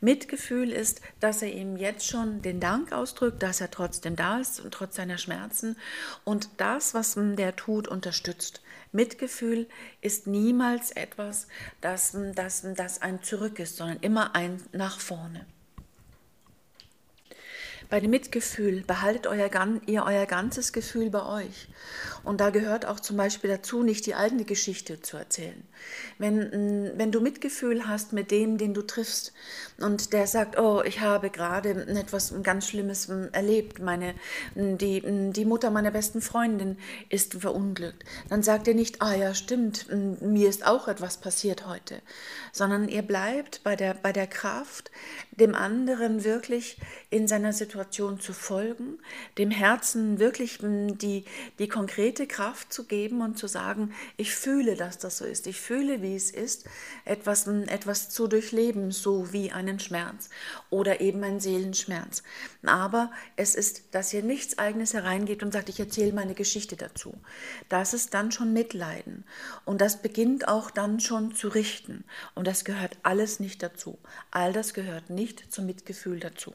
Mitgefühl 0.02 0.72
ist, 0.72 1.02
dass 1.20 1.42
er 1.42 1.52
ihm 1.52 1.78
jetzt 1.78 2.08
schon 2.08 2.42
den 2.42 2.60
Dank 2.60 2.92
ausdrückt, 2.92 3.42
dass 3.44 3.62
er 3.62 3.72
trotzdem 3.72 4.16
da 4.16 4.40
ist 4.40 4.60
und 4.60 4.74
trotz 4.74 4.96
seiner 4.96 5.18
Schmerzen 5.18 5.76
und 6.24 6.50
das, 6.58 6.94
was 6.96 7.16
der 7.36 7.56
tut, 7.56 7.88
unterstützt. 7.88 8.62
Mitgefühl 8.92 9.68
ist 10.02 10.26
niemals 10.26 10.90
etwas, 10.92 11.48
das, 11.82 12.18
das, 12.34 12.66
das 12.76 13.02
ein 13.02 13.22
Zurück 13.22 13.60
ist, 13.60 13.78
sondern 13.78 14.00
immer 14.00 14.36
ein 14.36 14.60
nach 14.72 15.00
vorne. 15.00 15.46
Bei 17.96 18.02
dem 18.02 18.12
Mitgefühl 18.12 18.84
behaltet 18.86 19.26
euer, 19.26 19.50
ihr 19.86 20.04
euer 20.04 20.26
ganzes 20.26 20.74
Gefühl 20.74 21.10
bei 21.10 21.26
euch. 21.26 21.70
Und 22.26 22.42
da 22.42 22.50
gehört 22.50 22.86
auch 22.86 23.00
zum 23.00 23.16
Beispiel 23.16 23.50
dazu, 23.50 23.84
nicht 23.84 24.06
die 24.06 24.16
eigene 24.16 24.44
Geschichte 24.44 25.00
zu 25.00 25.16
erzählen. 25.16 25.64
Wenn, 26.18 26.40
mm, 26.40 26.98
wenn 26.98 27.14
du 27.14 27.22
Mitgefühl 27.22 27.88
hast 27.88 28.12
mit 28.12 28.32
dem, 28.32 28.58
den 28.58 28.74
du 28.74 28.82
triffst 28.82 29.32
und 29.80 30.12
der 30.12 30.28
sagt, 30.28 30.60
oh, 30.60 30.82
ich 30.84 31.00
habe 31.00 31.30
gerade 31.30 31.70
etwas 31.88 32.34
ganz 32.44 32.68
Schlimmes 32.68 33.08
mm, 33.08 33.28
erlebt, 33.32 33.80
meine, 33.80 34.16
mm, 34.56 34.76
die, 34.78 35.32
die 35.32 35.46
Mutter 35.46 35.70
meiner 35.70 35.92
besten 35.92 36.20
Freundin 36.20 36.78
ist 37.10 37.36
verunglückt, 37.36 38.04
dann 38.28 38.44
sagt 38.44 38.68
er 38.68 38.74
nicht, 38.74 39.02
ah 39.02 39.14
ja, 39.14 39.34
stimmt, 39.34 39.88
mir 40.22 40.50
ist 40.50 40.66
auch 40.66 40.90
etwas 40.90 41.18
passiert 41.18 41.68
heute, 41.68 42.02
sondern 42.52 42.90
ihr 42.90 43.04
bleibt 43.04 43.62
bei 43.64 43.76
der, 43.78 43.94
bei 43.94 44.12
der 44.12 44.28
Kraft, 44.28 44.92
dem 45.40 45.56
anderen 45.56 46.24
wirklich 46.24 46.78
in 47.10 47.28
seiner 47.28 47.54
Situation 47.54 48.20
zu 48.20 48.34
folgen, 48.34 49.00
dem 49.38 49.52
Herzen 49.52 50.20
wirklich 50.20 50.60
die, 50.62 51.26
die 51.60 51.68
konkrete 51.68 52.28
Kraft 52.28 52.72
zu 52.72 52.86
geben 52.86 53.22
und 53.22 53.38
zu 53.38 53.48
sagen, 53.48 53.94
ich 54.18 54.34
fühle, 54.34 54.76
dass 54.76 54.98
das 54.98 55.18
so 55.18 55.26
ist, 55.26 55.48
ich 55.48 55.60
fühle, 55.60 56.02
wie 56.02 56.16
es 56.16 56.32
ist, 56.32 56.66
etwas, 57.04 57.48
etwas 57.48 58.10
zu 58.10 58.28
durchleben, 58.28 58.92
so 58.92 59.34
wie 59.34 59.52
einen 59.52 59.80
Schmerz 59.80 60.30
oder 60.70 61.02
eben 61.02 61.24
ein 61.24 61.40
Seelenschmerz. 61.40 62.24
Aber 62.66 63.12
es 63.36 63.56
ist, 63.56 63.94
dass 63.94 64.14
ihr 64.14 64.24
nichts 64.24 64.58
eigenes 64.58 64.94
hereingeht 64.94 65.44
und 65.44 65.52
sagt, 65.52 65.70
ich 65.70 65.80
erzähle 65.80 66.14
meine 66.14 66.34
Geschichte 66.34 66.76
dazu. 66.76 67.14
Das 67.70 67.94
ist 67.94 68.14
dann 68.14 68.32
schon 68.32 68.54
Mitleiden 68.54 69.26
und 69.66 69.82
das 69.82 70.02
beginnt 70.02 70.48
auch 70.48 70.72
dann 70.72 71.00
schon 71.00 71.36
zu 71.36 71.48
richten 71.48 72.04
und 72.34 72.48
das 72.48 72.66
gehört 72.66 72.98
alles 73.04 73.40
nicht 73.40 73.62
dazu. 73.62 73.98
All 74.32 74.54
das 74.54 74.74
gehört 74.74 75.10
nicht 75.10 75.25
zum 75.50 75.66
Mitgefühl 75.66 76.20
dazu. 76.20 76.54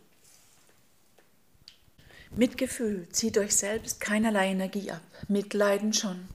Mitgefühl 2.37 3.09
zieht 3.11 3.39
euch 3.39 3.57
selbst 3.57 4.01
keinerlei 4.01 4.51
Energie 4.51 4.93
ab, 4.93 5.03
Mitleiden 5.27 5.93
schon. 5.93 6.29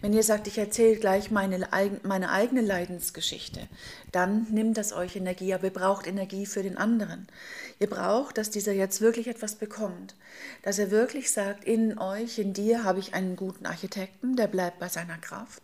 Wenn 0.00 0.12
ihr 0.12 0.24
sagt, 0.24 0.48
ich 0.48 0.58
erzähle 0.58 0.96
gleich 0.96 1.30
meine, 1.30 1.68
meine 2.02 2.30
eigene 2.30 2.60
Leidensgeschichte, 2.60 3.68
dann 4.10 4.48
nimmt 4.50 4.76
das 4.76 4.92
euch 4.92 5.14
Energie, 5.14 5.54
aber 5.54 5.64
ihr 5.64 5.72
braucht 5.72 6.08
Energie 6.08 6.44
für 6.44 6.64
den 6.64 6.76
anderen. 6.76 7.28
Ihr 7.78 7.88
braucht, 7.88 8.36
dass 8.36 8.50
dieser 8.50 8.72
jetzt 8.72 9.00
wirklich 9.00 9.28
etwas 9.28 9.54
bekommt, 9.54 10.16
dass 10.62 10.80
er 10.80 10.90
wirklich 10.90 11.30
sagt, 11.30 11.64
in 11.64 11.98
euch, 11.98 12.40
in 12.40 12.52
dir 12.52 12.82
habe 12.82 12.98
ich 12.98 13.14
einen 13.14 13.36
guten 13.36 13.66
Architekten, 13.66 14.34
der 14.34 14.48
bleibt 14.48 14.80
bei 14.80 14.88
seiner 14.88 15.18
Kraft 15.18 15.62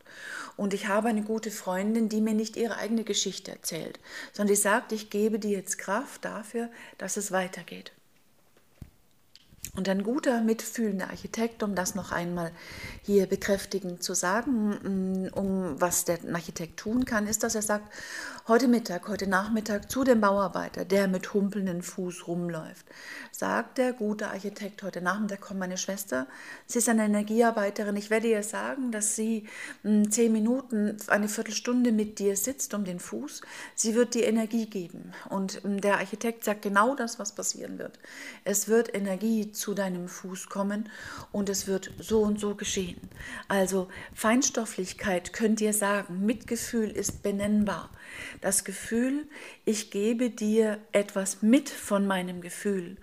und 0.57 0.73
ich 0.73 0.87
habe 0.87 1.09
eine 1.09 1.23
gute 1.23 1.51
Freundin, 1.51 2.09
die 2.09 2.21
mir 2.21 2.35
nicht 2.35 2.57
ihre 2.57 2.77
eigene 2.77 3.03
Geschichte 3.03 3.51
erzählt, 3.51 3.99
sondern 4.33 4.55
die 4.55 4.61
sagt, 4.61 4.93
ich 4.93 5.11
gebe 5.11 5.41
dir 5.41 5.51
jetzt 5.51 5.79
Kraft 5.79 6.25
dafür, 6.25 6.71
dass 6.99 7.17
es 7.17 7.33
weitergeht. 7.33 7.93
Und 9.77 9.89
ein 9.89 10.05
guter, 10.05 10.41
mitfühlender 10.41 11.11
Architekt, 11.11 11.65
um 11.65 11.75
das 11.75 11.97
noch 11.97 12.13
einmal 12.13 12.53
hier 13.03 13.27
bekräftigend 13.27 14.05
zu 14.05 14.15
sagen, 14.15 15.25
mm, 15.25 15.29
um 15.35 15.81
was 15.81 16.05
der 16.05 16.19
Architekt 16.33 16.79
tun 16.79 17.05
kann, 17.05 17.27
ist, 17.27 17.43
dass 17.43 17.57
er 17.57 17.63
sagt, 17.63 17.93
heute 18.47 18.69
Mittag, 18.69 19.09
heute 19.09 19.27
Nachmittag 19.27 19.91
zu 19.91 20.05
dem 20.05 20.21
Bauarbeiter, 20.21 20.85
der 20.85 21.09
mit 21.09 21.33
humpelndem 21.33 21.83
Fuß 21.83 22.29
rumläuft, 22.29 22.85
sagt 23.33 23.79
der 23.79 23.95
gute 23.95 24.29
Architekt, 24.29 24.83
heute 24.83 25.01
Nachmittag 25.01 25.41
kommt 25.41 25.61
meine 25.61 25.79
Schwester, 25.79 26.27
sie 26.67 26.81
ist 26.81 26.91
eine 26.91 27.07
Energiearbeiterin, 27.07 27.97
ich 27.97 28.11
werde 28.11 28.29
ihr 28.29 28.43
sagen, 28.43 28.93
dass 28.93 29.17
sie 29.17 29.49
mm, 29.83 30.11
zehn 30.11 30.31
Minuten, 30.31 30.99
eine 31.07 31.29
Viertelstunde 31.29 31.91
mit 31.91 32.19
dir 32.19 32.37
sitzt 32.37 32.75
um 32.75 32.85
den 32.85 33.01
Fuß, 33.01 33.41
sie 33.75 33.95
wird 33.95 34.13
dir 34.13 34.27
Energie 34.27 34.67
geben. 34.67 35.13
Und 35.31 35.65
mm, 35.65 35.79
der 35.79 35.97
Architekt 35.97 36.45
sagt 36.45 36.61
genau 36.61 36.95
das, 36.95 37.19
was 37.19 37.35
passieren 37.35 37.79
wird. 37.79 37.99
Es 38.45 38.69
wird 38.69 38.95
Energie 38.95 39.53
zu 39.53 39.73
deinem 39.73 40.07
Fuß 40.07 40.51
kommen 40.51 40.91
und 41.33 41.49
es 41.49 41.67
wird 41.67 41.93
so 41.99 42.21
und 42.21 42.39
so 42.39 42.55
geschehen. 42.55 43.01
Also 43.49 43.89
Feinstofflichkeit 44.13 45.33
könnt 45.33 45.63
ihr 45.63 45.73
sagen, 45.73 46.27
Mitgefühl 46.27 46.91
ist 46.91 47.23
benennbar. 47.23 47.89
Das 48.41 48.65
Gefühl, 48.65 49.27
ich 49.65 49.91
gebe 49.91 50.31
dir 50.31 50.79
etwas 50.93 51.43
mit 51.43 51.69
von 51.69 52.07
meinem 52.07 52.41
Gefühl 52.41 52.97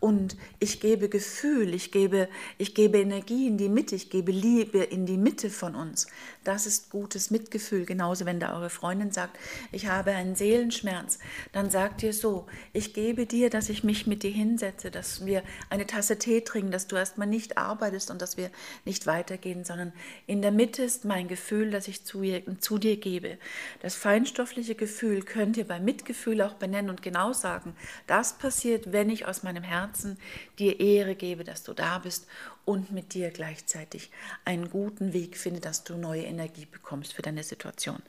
und 0.00 0.36
ich 0.58 0.80
gebe 0.80 1.08
Gefühl, 1.08 1.74
ich 1.74 1.92
gebe, 1.92 2.28
ich 2.58 2.74
gebe 2.74 2.98
Energie 2.98 3.46
in 3.46 3.58
die 3.58 3.68
Mitte, 3.68 3.94
ich 3.96 4.10
gebe 4.10 4.32
Liebe 4.32 4.78
in 4.78 5.06
die 5.06 5.16
Mitte 5.16 5.50
von 5.50 5.74
uns. 5.74 6.06
Das 6.48 6.64
ist 6.64 6.88
gutes 6.88 7.30
Mitgefühl. 7.30 7.84
Genauso, 7.84 8.24
wenn 8.24 8.40
da 8.40 8.54
eure 8.54 8.70
Freundin 8.70 9.12
sagt, 9.12 9.38
ich 9.70 9.86
habe 9.86 10.12
einen 10.12 10.34
Seelenschmerz, 10.34 11.18
dann 11.52 11.68
sagt 11.68 12.02
ihr 12.02 12.14
so, 12.14 12.46
ich 12.72 12.94
gebe 12.94 13.26
dir, 13.26 13.50
dass 13.50 13.68
ich 13.68 13.84
mich 13.84 14.06
mit 14.06 14.22
dir 14.22 14.30
hinsetze, 14.30 14.90
dass 14.90 15.26
wir 15.26 15.42
eine 15.68 15.86
Tasse 15.86 16.18
Tee 16.18 16.40
trinken, 16.40 16.70
dass 16.70 16.86
du 16.86 16.96
erstmal 16.96 17.26
nicht 17.26 17.58
arbeitest 17.58 18.10
und 18.10 18.22
dass 18.22 18.38
wir 18.38 18.50
nicht 18.86 19.06
weitergehen, 19.06 19.66
sondern 19.66 19.92
in 20.26 20.40
der 20.40 20.50
Mitte 20.50 20.82
ist 20.84 21.04
mein 21.04 21.28
Gefühl, 21.28 21.70
das 21.70 21.86
ich 21.86 22.06
zu, 22.06 22.22
zu 22.60 22.78
dir 22.78 22.96
gebe. 22.96 23.36
Das 23.82 23.94
feinstoffliche 23.94 24.74
Gefühl 24.74 25.24
könnt 25.24 25.58
ihr 25.58 25.68
bei 25.68 25.80
Mitgefühl 25.80 26.40
auch 26.40 26.54
benennen 26.54 26.88
und 26.88 27.02
genau 27.02 27.34
sagen, 27.34 27.76
das 28.06 28.38
passiert, 28.38 28.90
wenn 28.90 29.10
ich 29.10 29.26
aus 29.26 29.42
meinem 29.42 29.64
Herzen 29.64 30.16
dir 30.58 30.80
Ehre 30.80 31.14
gebe, 31.14 31.44
dass 31.44 31.62
du 31.62 31.74
da 31.74 31.98
bist 31.98 32.26
und 32.68 32.92
mit 32.92 33.14
dir 33.14 33.30
gleichzeitig 33.30 34.10
einen 34.44 34.68
guten 34.68 35.14
Weg 35.14 35.38
finde, 35.38 35.58
dass 35.58 35.84
du 35.84 35.96
neue 35.96 36.24
Energie 36.24 36.66
bekommst 36.66 37.14
für 37.14 37.22
deine 37.22 37.42
Situation. 37.42 38.02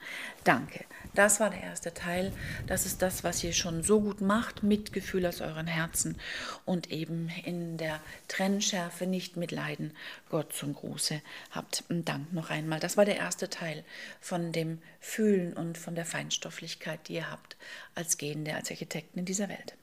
Danke. 0.44 0.84
Das 1.14 1.40
war 1.40 1.48
der 1.48 1.62
erste 1.62 1.94
Teil. 1.94 2.30
Das 2.66 2.84
ist 2.84 3.00
das, 3.00 3.24
was 3.24 3.42
ihr 3.42 3.54
schon 3.54 3.82
so 3.82 4.02
gut 4.02 4.20
macht, 4.20 4.62
Mitgefühl 4.62 5.24
aus 5.24 5.40
euren 5.40 5.66
Herzen 5.66 6.18
und 6.66 6.90
eben 6.90 7.30
in 7.46 7.78
der 7.78 8.00
Trennschärfe 8.28 9.06
nicht 9.06 9.38
mitleiden. 9.38 9.96
Gott 10.28 10.52
zum 10.52 10.74
Gruße 10.74 11.22
habt. 11.52 11.84
Dank 11.88 12.30
noch 12.34 12.50
einmal. 12.50 12.80
Das 12.80 12.98
war 12.98 13.06
der 13.06 13.16
erste 13.16 13.48
Teil 13.48 13.82
von 14.20 14.52
dem 14.52 14.82
Fühlen 15.00 15.54
und 15.54 15.78
von 15.78 15.94
der 15.94 16.04
Feinstofflichkeit, 16.04 17.08
die 17.08 17.14
ihr 17.14 17.30
habt 17.30 17.56
als 17.94 18.18
Gehende, 18.18 18.54
als 18.54 18.70
Architekten 18.70 19.20
in 19.20 19.24
dieser 19.24 19.48
Welt. 19.48 19.74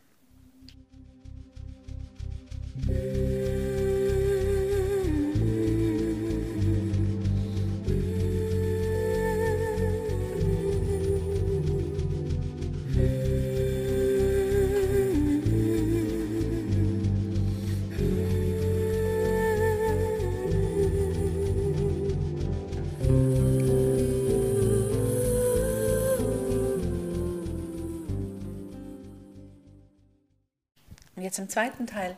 Jetzt 31.24 31.40
im 31.40 31.50
zweiten 31.50 31.88
Teil, 31.88 32.18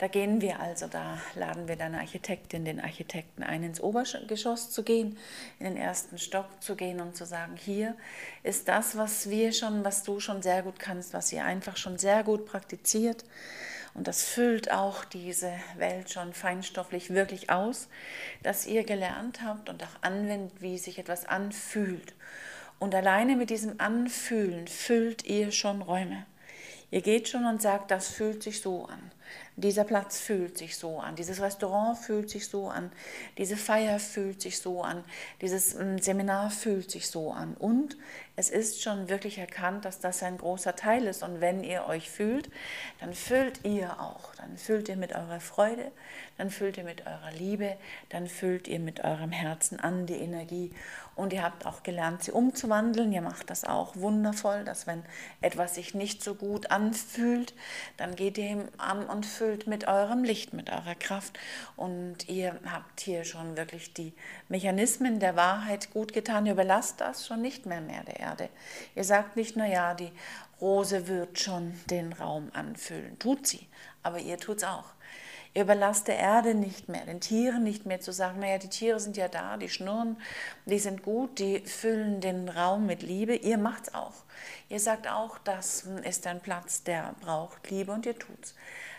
da 0.00 0.08
gehen 0.08 0.40
wir 0.40 0.60
also, 0.60 0.86
da 0.86 1.18
laden 1.34 1.68
wir 1.68 1.76
deine 1.76 1.98
Architektin, 1.98 2.64
den 2.64 2.80
Architekten 2.80 3.42
ein, 3.42 3.62
ins 3.62 3.82
Obergeschoss 3.82 4.70
zu 4.70 4.82
gehen, 4.82 5.18
in 5.58 5.66
den 5.66 5.76
ersten 5.76 6.16
Stock 6.16 6.46
zu 6.60 6.74
gehen 6.74 7.02
und 7.02 7.14
zu 7.14 7.26
sagen, 7.26 7.56
hier 7.56 7.94
ist 8.42 8.66
das, 8.68 8.96
was 8.96 9.28
wir 9.28 9.52
schon, 9.52 9.84
was 9.84 10.02
du 10.02 10.18
schon 10.18 10.40
sehr 10.40 10.62
gut 10.62 10.78
kannst, 10.78 11.12
was 11.12 11.30
ihr 11.32 11.44
einfach 11.44 11.76
schon 11.76 11.98
sehr 11.98 12.24
gut 12.24 12.46
praktiziert. 12.46 13.26
Und 13.92 14.08
das 14.08 14.22
füllt 14.22 14.70
auch 14.70 15.04
diese 15.04 15.52
Welt 15.76 16.10
schon 16.10 16.32
feinstofflich 16.32 17.10
wirklich 17.10 17.50
aus, 17.50 17.88
dass 18.42 18.66
ihr 18.66 18.84
gelernt 18.84 19.42
habt 19.42 19.68
und 19.68 19.82
auch 19.82 20.02
anwendet, 20.02 20.62
wie 20.62 20.78
sich 20.78 20.98
etwas 20.98 21.26
anfühlt. 21.26 22.14
Und 22.78 22.94
alleine 22.94 23.36
mit 23.36 23.50
diesem 23.50 23.78
Anfühlen 23.78 24.66
füllt 24.66 25.26
ihr 25.26 25.52
schon 25.52 25.82
Räume. 25.82 26.24
Ihr 26.90 27.02
geht 27.02 27.28
schon 27.28 27.44
und 27.46 27.62
sagt, 27.62 27.90
das 27.90 28.08
fühlt 28.08 28.42
sich 28.42 28.60
so 28.60 28.86
an. 28.86 29.12
dieser 29.56 29.84
Platz 29.84 30.18
fühlt 30.18 30.58
sich 30.58 30.76
so 30.76 30.98
an, 30.98 31.14
dieses 31.14 31.40
Restaurant 31.40 31.98
fühlt 31.98 32.30
sich 32.30 32.48
so 32.48 32.68
an, 32.68 32.90
diese 33.38 33.56
Feier 33.56 34.00
fühlt 34.00 34.40
sich 34.40 34.58
so 34.58 34.82
an, 34.82 35.04
dieses 35.40 35.74
mm, 35.74 35.98
Seminar 35.98 36.50
fühlt 36.50 36.90
sich 36.90 37.06
so 37.08 37.30
an. 37.30 37.54
Und 37.58 37.96
es 38.36 38.50
ist 38.50 38.82
schon 38.82 39.08
wirklich 39.08 39.38
erkannt, 39.38 39.84
dass 39.84 40.00
das 40.00 40.22
ein 40.22 40.38
großer 40.38 40.74
Teil 40.74 41.06
ist. 41.06 41.22
Und 41.22 41.40
wenn 41.40 41.62
ihr 41.62 41.86
euch 41.86 42.10
fühlt, 42.10 42.50
dann 42.98 43.12
füllt 43.12 43.64
ihr 43.64 44.00
auch. 44.00 44.34
Dann 44.36 44.56
füllt 44.56 44.88
ihr 44.88 44.96
mit 44.96 45.12
eurer 45.12 45.40
Freude, 45.40 45.92
dann 46.40 46.48
füllt 46.48 46.78
ihr 46.78 46.84
mit 46.84 47.06
eurer 47.06 47.32
Liebe, 47.32 47.76
dann 48.08 48.26
füllt 48.26 48.66
ihr 48.66 48.80
mit 48.80 49.04
eurem 49.04 49.30
Herzen 49.30 49.78
an 49.78 50.06
die 50.06 50.14
Energie. 50.14 50.72
Und 51.14 51.34
ihr 51.34 51.42
habt 51.42 51.66
auch 51.66 51.82
gelernt, 51.82 52.22
sie 52.24 52.32
umzuwandeln. 52.32 53.12
Ihr 53.12 53.20
macht 53.20 53.50
das 53.50 53.64
auch 53.64 53.94
wundervoll, 53.96 54.64
dass 54.64 54.86
wenn 54.86 55.02
etwas 55.42 55.74
sich 55.74 55.92
nicht 55.92 56.24
so 56.24 56.34
gut 56.34 56.70
anfühlt, 56.70 57.52
dann 57.98 58.16
geht 58.16 58.38
ihr 58.38 58.46
ihm 58.46 58.68
an 58.78 59.04
und 59.04 59.26
füllt 59.26 59.66
mit 59.66 59.86
eurem 59.86 60.24
Licht, 60.24 60.54
mit 60.54 60.70
eurer 60.70 60.94
Kraft. 60.94 61.38
Und 61.76 62.26
ihr 62.30 62.58
habt 62.64 63.00
hier 63.00 63.24
schon 63.24 63.58
wirklich 63.58 63.92
die 63.92 64.14
Mechanismen 64.48 65.20
der 65.20 65.36
Wahrheit 65.36 65.90
gut 65.90 66.14
getan. 66.14 66.46
Ihr 66.46 66.52
überlasst 66.52 67.02
das 67.02 67.26
schon 67.26 67.42
nicht 67.42 67.66
mehr 67.66 67.82
mehr 67.82 68.02
der 68.04 68.18
Erde. 68.18 68.48
Ihr 68.94 69.04
sagt 69.04 69.36
nicht, 69.36 69.56
naja, 69.56 69.92
die 69.92 70.10
Rose 70.58 71.06
wird 71.06 71.38
schon 71.38 71.78
den 71.90 72.14
Raum 72.14 72.50
anfüllen. 72.54 73.18
Tut 73.18 73.46
sie, 73.46 73.68
aber 74.02 74.20
ihr 74.20 74.38
tut 74.38 74.56
es 74.56 74.64
auch. 74.64 74.94
Ihr 75.52 75.62
überlasst 75.62 76.06
der 76.06 76.18
Erde 76.18 76.54
nicht 76.54 76.88
mehr, 76.88 77.04
den 77.04 77.20
Tieren 77.20 77.64
nicht 77.64 77.84
mehr 77.84 78.00
zu 78.00 78.12
sagen, 78.12 78.40
naja, 78.40 78.58
die 78.58 78.68
Tiere 78.68 79.00
sind 79.00 79.16
ja 79.16 79.26
da, 79.26 79.56
die 79.56 79.68
schnurren, 79.68 80.16
die 80.64 80.78
sind 80.78 81.02
gut, 81.02 81.40
die 81.40 81.60
füllen 81.60 82.20
den 82.20 82.48
Raum 82.48 82.86
mit 82.86 83.02
Liebe. 83.02 83.34
Ihr 83.34 83.58
macht's 83.58 83.92
auch. 83.92 84.22
Ihr 84.68 84.78
sagt 84.78 85.08
auch, 85.08 85.38
das 85.38 85.88
ist 86.04 86.26
ein 86.26 86.40
Platz, 86.40 86.84
der 86.84 87.14
braucht 87.20 87.68
Liebe 87.70 87.90
und 87.90 88.06
ihr 88.06 88.18
tut's. 88.18 88.54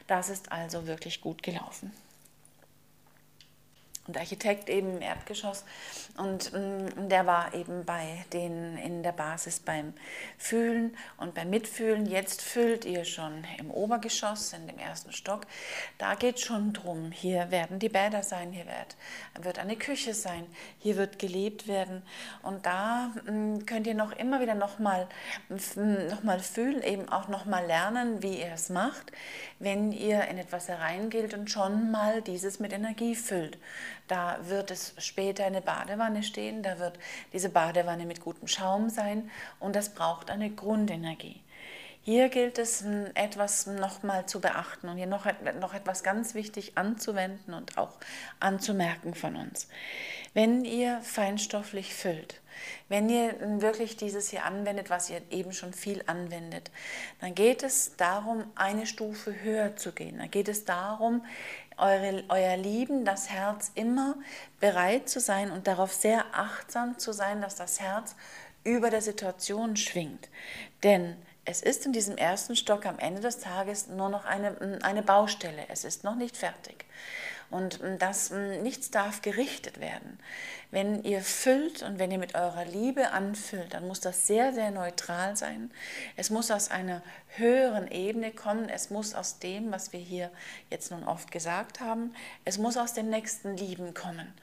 Das 0.08 0.29
ist 0.29 0.51
also 0.51 0.88
wirklich 0.88 1.22
gut 1.22 1.41
gelaufen 1.41 1.93
und 4.08 4.17
Architekt 4.17 4.70
eben 4.70 4.98
im 4.98 5.01
Erdgeschoss 5.01 5.63
und 6.17 6.51
mm, 6.53 7.10
der 7.10 7.25
war 7.27 7.53
eben 7.53 7.86
bei 7.86 8.25
denen 8.34 8.77
in 8.77 9.03
der 9.03 9.12
Basis 9.12 9.60
beim 9.60 9.93
Fühlen 10.38 10.98
und 11.17 11.36
beim 11.36 11.50
Mitfühlen. 11.50 12.05
Jetzt 12.05 12.41
füllt 12.41 12.86
ihr 12.86 13.05
schon 13.05 13.46
im 13.60 13.70
Obergeschoss, 13.70 14.53
in 14.53 14.67
dem 14.67 14.79
ersten 14.79 15.12
Stock. 15.12 15.46
Da 15.98 16.15
geht 16.15 16.39
schon 16.39 16.74
drum. 16.74 17.12
Hier 17.12 17.51
werden 17.51 17.79
die 17.79 17.89
Bäder 17.89 18.24
sein, 18.24 18.51
hier 18.51 18.65
wird, 18.65 19.43
wird 19.43 19.60
eine 19.60 19.75
Küche 19.75 20.13
sein, 20.13 20.46
hier 20.79 20.98
wird 20.98 21.20
gelebt 21.20 21.67
werden 21.67 22.01
und 22.41 22.65
da 22.65 23.12
mm, 23.25 23.65
könnt 23.65 23.88
ihr 23.88 23.96
noch 23.96 24.12
immer 24.13 24.41
wieder 24.41 24.55
nochmal 24.55 25.08
noch 25.50 26.24
mal 26.24 26.39
fühlen, 26.39 26.81
eben 26.81 27.08
auch 27.10 27.27
nochmal 27.27 27.65
lernen, 27.65 28.24
wie 28.24 28.39
ihr 28.39 28.51
es 28.53 28.70
macht, 28.70 29.12
wenn 29.60 29.91
ihr 29.91 30.25
in 30.25 30.38
etwas 30.38 30.67
hereingeht 30.67 31.34
und 31.34 31.50
schon 31.51 31.91
mal 31.91 32.22
dieses 32.22 32.60
mit 32.60 32.74
Energie 32.74 33.15
füllt. 33.15 33.58
Da 34.11 34.39
wird 34.41 34.71
es 34.71 34.93
später 34.97 35.45
eine 35.45 35.61
Badewanne 35.61 36.21
stehen, 36.21 36.63
da 36.63 36.79
wird 36.79 36.99
diese 37.31 37.47
Badewanne 37.47 38.05
mit 38.05 38.19
gutem 38.19 38.45
Schaum 38.45 38.89
sein 38.89 39.31
und 39.61 39.73
das 39.73 39.93
braucht 39.93 40.29
eine 40.29 40.49
Grundenergie. 40.49 41.41
Hier 42.03 42.27
gilt 42.27 42.57
es, 42.57 42.83
etwas 43.13 43.67
nochmal 43.67 44.25
zu 44.25 44.41
beachten 44.41 44.89
und 44.89 44.97
hier 44.97 45.07
noch, 45.07 45.27
noch 45.61 45.73
etwas 45.73 46.03
ganz 46.03 46.33
wichtig 46.33 46.77
anzuwenden 46.77 47.53
und 47.53 47.77
auch 47.77 47.93
anzumerken 48.41 49.15
von 49.15 49.37
uns. 49.37 49.69
Wenn 50.33 50.65
ihr 50.65 50.99
feinstofflich 51.03 51.93
füllt, 51.93 52.41
wenn 52.89 53.07
ihr 53.07 53.35
wirklich 53.61 53.97
dieses 53.97 54.29
hier 54.29 54.45
anwendet, 54.45 54.89
was 54.89 55.09
ihr 55.09 55.21
eben 55.29 55.53
schon 55.53 55.73
viel 55.73 56.03
anwendet, 56.07 56.71
dann 57.19 57.33
geht 57.33 57.63
es 57.63 57.95
darum, 57.95 58.43
eine 58.55 58.85
Stufe 58.85 59.33
höher 59.41 59.75
zu 59.77 59.93
gehen. 59.93 60.17
Dann 60.17 60.31
geht 60.31 60.49
es 60.49 60.65
darum, 60.65 61.23
eure, 61.77 62.23
euer 62.29 62.57
Lieben, 62.57 63.05
das 63.05 63.29
Herz 63.29 63.71
immer 63.75 64.15
bereit 64.59 65.09
zu 65.09 65.19
sein 65.19 65.51
und 65.51 65.67
darauf 65.67 65.93
sehr 65.93 66.25
achtsam 66.33 66.98
zu 66.98 67.11
sein, 67.11 67.41
dass 67.41 67.55
das 67.55 67.79
Herz 67.79 68.15
über 68.63 68.89
der 68.89 69.01
Situation 69.01 69.75
schwingt. 69.75 70.29
Denn 70.83 71.15
es 71.46 71.61
ist 71.61 71.85
in 71.85 71.93
diesem 71.93 72.17
ersten 72.17 72.55
Stock 72.55 72.85
am 72.85 73.00
Ende 73.00 73.22
des 73.22 73.39
Tages 73.39 73.87
nur 73.87 74.09
noch 74.09 74.25
eine, 74.25 74.79
eine 74.83 75.01
Baustelle. 75.01 75.65
Es 75.69 75.83
ist 75.83 76.03
noch 76.03 76.15
nicht 76.15 76.37
fertig. 76.37 76.85
Und 77.51 77.79
das 78.00 78.31
nichts 78.31 78.92
darf 78.92 79.22
gerichtet 79.22 79.79
werden. 79.79 80.18
Wenn 80.72 81.03
ihr 81.03 81.20
füllt 81.20 81.83
und 81.83 82.00
wenn 82.00 82.11
ihr 82.11 82.18
mit 82.18 82.33
eurer 82.33 82.64
Liebe 82.64 83.11
anfüllt, 83.11 83.74
dann 83.74 83.85
muss 83.87 84.00
das 84.00 84.25
sehr, 84.25 84.53
sehr 84.53 84.72
neutral 84.72 85.35
sein. 85.35 85.70
Es 86.16 86.29
muss 86.29 86.50
aus 86.50 86.72
einer 86.72 87.03
höheren 87.35 87.90
Ebene 87.90 88.31
kommen. 88.31 88.70
Es 88.70 88.90
muss 88.90 89.14
aus 89.14 89.40
dem, 89.40 89.70
was 89.70 89.92
wir 89.92 90.00
hier 90.00 90.31
jetzt 90.70 90.92
nun 90.92 91.03
oft 91.03 91.29
gesagt 91.29 91.81
haben, 91.81 92.14
es 92.46 92.57
muss 92.57 92.77
aus 92.77 92.94
dem 92.94 93.09
nächsten 93.09 93.57
Lieben 93.57 93.94
kommen. 93.94 94.33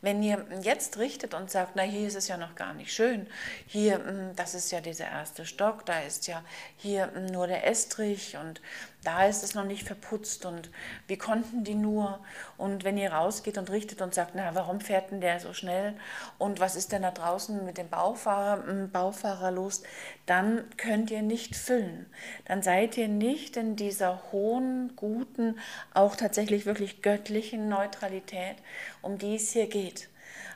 Wenn 0.00 0.22
ihr 0.22 0.46
jetzt 0.62 0.98
richtet 0.98 1.34
und 1.34 1.50
sagt, 1.50 1.72
na 1.74 1.82
hier 1.82 2.06
ist 2.06 2.16
es 2.16 2.28
ja 2.28 2.36
noch 2.36 2.54
gar 2.54 2.74
nicht 2.74 2.92
schön, 2.92 3.26
hier, 3.66 4.32
das 4.36 4.54
ist 4.54 4.70
ja 4.70 4.80
dieser 4.80 5.06
erste 5.06 5.46
Stock, 5.46 5.84
da 5.84 6.00
ist 6.00 6.28
ja 6.28 6.44
hier 6.76 7.08
nur 7.32 7.48
der 7.48 7.66
Estrich 7.66 8.36
und 8.36 8.60
da 9.04 9.26
ist 9.26 9.42
es 9.42 9.54
noch 9.54 9.64
nicht 9.64 9.86
verputzt 9.86 10.46
und 10.46 10.70
wie 11.06 11.16
konnten 11.18 11.64
die 11.64 11.74
nur? 11.74 12.20
Und 12.56 12.84
wenn 12.84 12.96
ihr 12.96 13.12
rausgeht 13.12 13.58
und 13.58 13.70
richtet 13.70 14.00
und 14.00 14.14
sagt, 14.14 14.32
na 14.34 14.54
warum 14.54 14.80
fährt 14.80 15.10
denn 15.10 15.20
der 15.20 15.40
so 15.40 15.52
schnell? 15.52 15.94
und 16.38 16.60
was 16.60 16.76
ist 16.76 16.92
denn 16.92 17.02
da 17.02 17.10
draußen 17.10 17.64
mit 17.64 17.78
dem 17.78 17.88
Baufahrer, 17.88 18.66
hm, 18.66 18.90
Baufahrer 18.90 19.50
los, 19.50 19.82
dann 20.26 20.64
könnt 20.76 21.10
ihr 21.10 21.22
nicht 21.22 21.56
füllen. 21.56 22.06
Dann 22.46 22.62
seid 22.62 22.96
ihr 22.96 23.08
nicht 23.08 23.56
in 23.56 23.76
dieser 23.76 24.20
hohen, 24.32 24.94
guten, 24.96 25.58
auch 25.94 26.16
tatsächlich 26.16 26.66
wirklich 26.66 27.02
göttlichen 27.02 27.68
Neutralität, 27.68 28.56
um 29.02 29.18
die 29.18 29.36
es 29.36 29.52
hier 29.52 29.68
geht. 29.68 30.08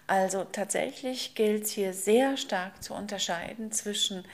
Also 0.07 0.45
tatsächlich 0.45 1.35
gilt 1.35 1.65
es 1.65 1.71
hier 1.73 1.93
sehr 1.93 2.37
stark 2.37 2.83
zu 2.83 2.95
unterscheiden 2.95 3.73
zwischen 3.73 4.25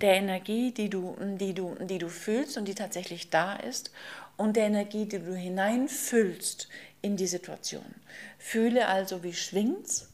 der 0.00 0.14
Energie, 0.14 0.72
die 0.72 0.90
du, 0.90 1.16
die, 1.38 1.54
du, 1.54 1.76
die 1.80 1.98
du 1.98 2.08
fühlst 2.08 2.56
und 2.56 2.66
die 2.66 2.74
tatsächlich 2.74 3.30
da 3.30 3.54
ist, 3.54 3.92
und 4.36 4.56
der 4.56 4.64
Energie, 4.64 5.04
die 5.04 5.18
du 5.18 5.34
hineinfüllst 5.34 6.68
in 7.02 7.16
die 7.16 7.26
Situation. 7.26 7.94
Fühle 8.38 8.88
also, 8.88 9.22
wie 9.22 9.34
schwingt's 9.34 10.10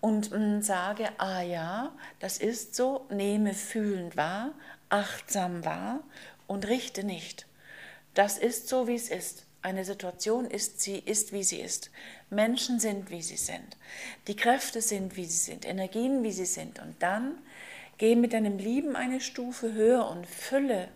und 0.00 0.30
mm, 0.30 0.62
sage, 0.62 1.10
ah 1.18 1.42
ja, 1.42 1.94
das 2.18 2.38
ist 2.38 2.74
so, 2.74 3.06
nehme 3.10 3.54
fühlend 3.54 4.16
wahr, 4.16 4.52
achtsam 4.88 5.64
wahr 5.64 6.00
und 6.46 6.66
richte 6.68 7.04
nicht. 7.04 7.46
Das 8.14 8.38
ist 8.38 8.68
so, 8.68 8.88
wie 8.88 8.94
es 8.94 9.10
ist. 9.10 9.44
Eine 9.62 9.84
Situation 9.84 10.46
ist, 10.46 10.80
sie 10.80 10.98
ist, 10.98 11.32
wie 11.32 11.44
sie 11.44 11.60
ist. 11.60 11.90
Menschen 12.30 12.80
sind, 12.80 13.10
wie 13.10 13.22
sie 13.22 13.36
sind. 13.36 13.76
Die 14.26 14.36
Kräfte 14.36 14.80
sind, 14.80 15.16
wie 15.16 15.26
sie 15.26 15.52
sind. 15.52 15.64
Energien, 15.64 16.22
wie 16.22 16.32
sie 16.32 16.46
sind. 16.46 16.80
Und 16.80 16.94
dann 17.00 17.38
geh 17.98 18.16
mit 18.16 18.32
deinem 18.32 18.58
Lieben 18.58 18.96
eine 18.96 19.20
Stufe 19.20 19.72
höher 19.72 20.08
und 20.10 20.26
fülle 20.26 20.88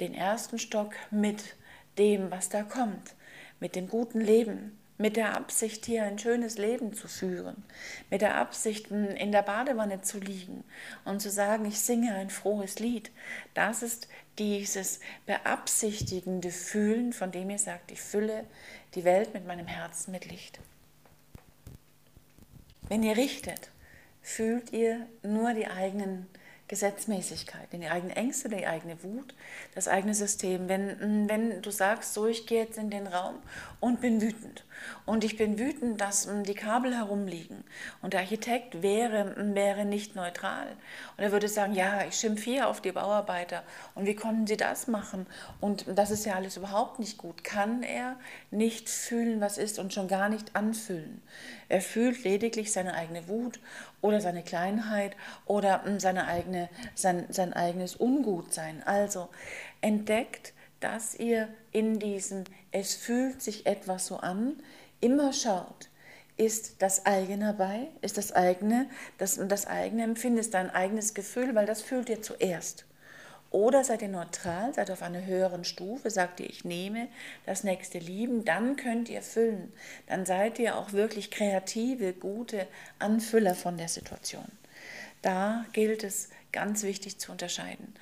den 0.00 0.14
ersten 0.14 0.58
Stock 0.58 0.94
mit 1.10 1.56
dem, 1.98 2.30
was 2.30 2.48
da 2.48 2.62
kommt, 2.62 3.14
mit 3.60 3.74
dem 3.74 3.88
guten 3.88 4.20
Leben, 4.20 4.78
mit 4.98 5.16
der 5.16 5.36
Absicht, 5.36 5.84
hier 5.84 6.04
ein 6.04 6.18
schönes 6.18 6.56
Leben 6.56 6.94
zu 6.94 7.06
führen, 7.06 7.64
mit 8.10 8.22
der 8.22 8.36
Absicht, 8.36 8.90
in 8.90 9.32
der 9.32 9.42
Badewanne 9.42 10.00
zu 10.00 10.18
liegen 10.18 10.64
und 11.04 11.20
zu 11.20 11.30
sagen, 11.30 11.66
ich 11.66 11.80
singe 11.80 12.14
ein 12.14 12.30
frohes 12.30 12.78
Lied. 12.78 13.10
Das 13.52 13.82
ist 13.82 14.08
dieses 14.38 15.00
beabsichtigende 15.26 16.50
Fühlen, 16.50 17.12
von 17.12 17.30
dem 17.30 17.50
ihr 17.50 17.58
sagt, 17.58 17.90
ich 17.90 18.00
fülle 18.00 18.44
die 18.96 19.04
Welt 19.04 19.34
mit 19.34 19.46
meinem 19.46 19.66
Herzen 19.66 20.10
mit 20.10 20.24
Licht. 20.24 20.58
Wenn 22.88 23.02
ihr 23.02 23.16
richtet, 23.16 23.70
fühlt 24.22 24.72
ihr 24.72 25.06
nur 25.22 25.52
die 25.52 25.68
eigenen 25.68 26.26
Gesetzmäßigkeit, 26.68 27.68
die 27.72 27.86
eigenen 27.86 28.16
Ängste, 28.16 28.48
die 28.48 28.66
eigene 28.66 29.02
Wut, 29.04 29.34
das 29.74 29.86
eigene 29.86 30.14
System. 30.14 30.68
Wenn, 30.68 31.28
wenn 31.28 31.62
du 31.62 31.70
sagst, 31.70 32.14
so 32.14 32.26
ich 32.26 32.46
gehe 32.46 32.64
jetzt 32.64 32.76
in 32.76 32.90
den 32.90 33.06
Raum 33.06 33.36
und 33.78 34.00
bin 34.00 34.20
wütend. 34.20 34.64
Und 35.04 35.24
ich 35.24 35.36
bin 35.36 35.58
wütend, 35.58 36.00
dass 36.00 36.28
die 36.42 36.54
Kabel 36.54 36.96
herumliegen. 36.96 37.64
Und 38.02 38.12
der 38.12 38.20
Architekt 38.20 38.82
wäre, 38.82 39.34
wäre 39.54 39.84
nicht 39.84 40.16
neutral. 40.16 40.66
Und 41.16 41.24
er 41.24 41.32
würde 41.32 41.48
sagen, 41.48 41.72
ja, 41.72 42.04
ich 42.06 42.16
schimpfe 42.16 42.50
hier 42.50 42.68
auf 42.68 42.80
die 42.80 42.92
Bauarbeiter. 42.92 43.62
Und 43.94 44.06
wie 44.06 44.16
konnten 44.16 44.46
sie 44.46 44.56
das 44.56 44.88
machen? 44.88 45.26
Und 45.60 45.86
das 45.94 46.10
ist 46.10 46.26
ja 46.26 46.34
alles 46.34 46.56
überhaupt 46.56 46.98
nicht 46.98 47.16
gut, 47.16 47.44
kann 47.44 47.82
er 47.82 48.16
nicht 48.50 48.88
fühlen, 48.88 49.40
was 49.40 49.56
ist 49.56 49.78
und 49.78 49.92
schon 49.92 50.08
gar 50.08 50.28
nicht 50.28 50.56
anfühlen. 50.56 51.22
Er 51.68 51.80
fühlt 51.80 52.24
lediglich 52.24 52.72
seine 52.72 52.94
eigene 52.94 53.28
Wut 53.28 53.60
oder 54.00 54.20
seine 54.20 54.42
Kleinheit 54.42 55.16
oder 55.46 55.84
hm, 55.84 56.00
seine 56.00 56.26
eigene, 56.26 56.68
sein, 56.94 57.26
sein 57.28 57.52
eigenes 57.52 57.96
Ungutsein. 57.96 58.82
Also 58.84 59.28
entdeckt, 59.80 60.52
dass 60.80 61.14
ihr 61.14 61.48
in 61.72 61.98
diesem 61.98 62.44
Es 62.70 62.94
fühlt 62.94 63.42
sich 63.42 63.66
etwas 63.66 64.06
so 64.06 64.18
an, 64.18 64.56
immer 65.00 65.32
schaut, 65.32 65.88
ist 66.36 66.82
das 66.82 67.06
eigene 67.06 67.46
dabei, 67.46 67.88
ist 68.02 68.18
das 68.18 68.32
eigene, 68.32 68.88
das, 69.18 69.40
das 69.48 69.66
eigene 69.66 70.04
Empfinden, 70.04 70.38
ist 70.38 70.54
dein 70.54 70.70
eigenes 70.70 71.14
Gefühl, 71.14 71.54
weil 71.54 71.66
das 71.66 71.80
fühlt 71.82 72.08
ihr 72.10 72.22
zuerst. 72.22 72.84
Oder 73.50 73.84
seid 73.84 74.02
ihr 74.02 74.08
neutral, 74.08 74.74
seid 74.74 74.90
auf 74.90 75.02
einer 75.02 75.24
höheren 75.24 75.64
Stufe, 75.64 76.10
sagt 76.10 76.40
ihr, 76.40 76.50
ich 76.50 76.64
nehme 76.64 77.08
das 77.46 77.64
nächste 77.64 77.98
Lieben, 77.98 78.44
dann 78.44 78.76
könnt 78.76 79.08
ihr 79.08 79.22
füllen. 79.22 79.72
Dann 80.06 80.26
seid 80.26 80.58
ihr 80.58 80.76
auch 80.76 80.92
wirklich 80.92 81.30
kreative, 81.30 82.12
gute 82.12 82.66
Anfüller 82.98 83.54
von 83.54 83.78
der 83.78 83.88
Situation. 83.88 84.50
Da 85.22 85.64
gilt 85.72 86.04
es 86.04 86.30
ganz 86.52 86.82
wichtig 86.82 87.18
zu 87.18 87.32
unterscheiden. 87.32 87.94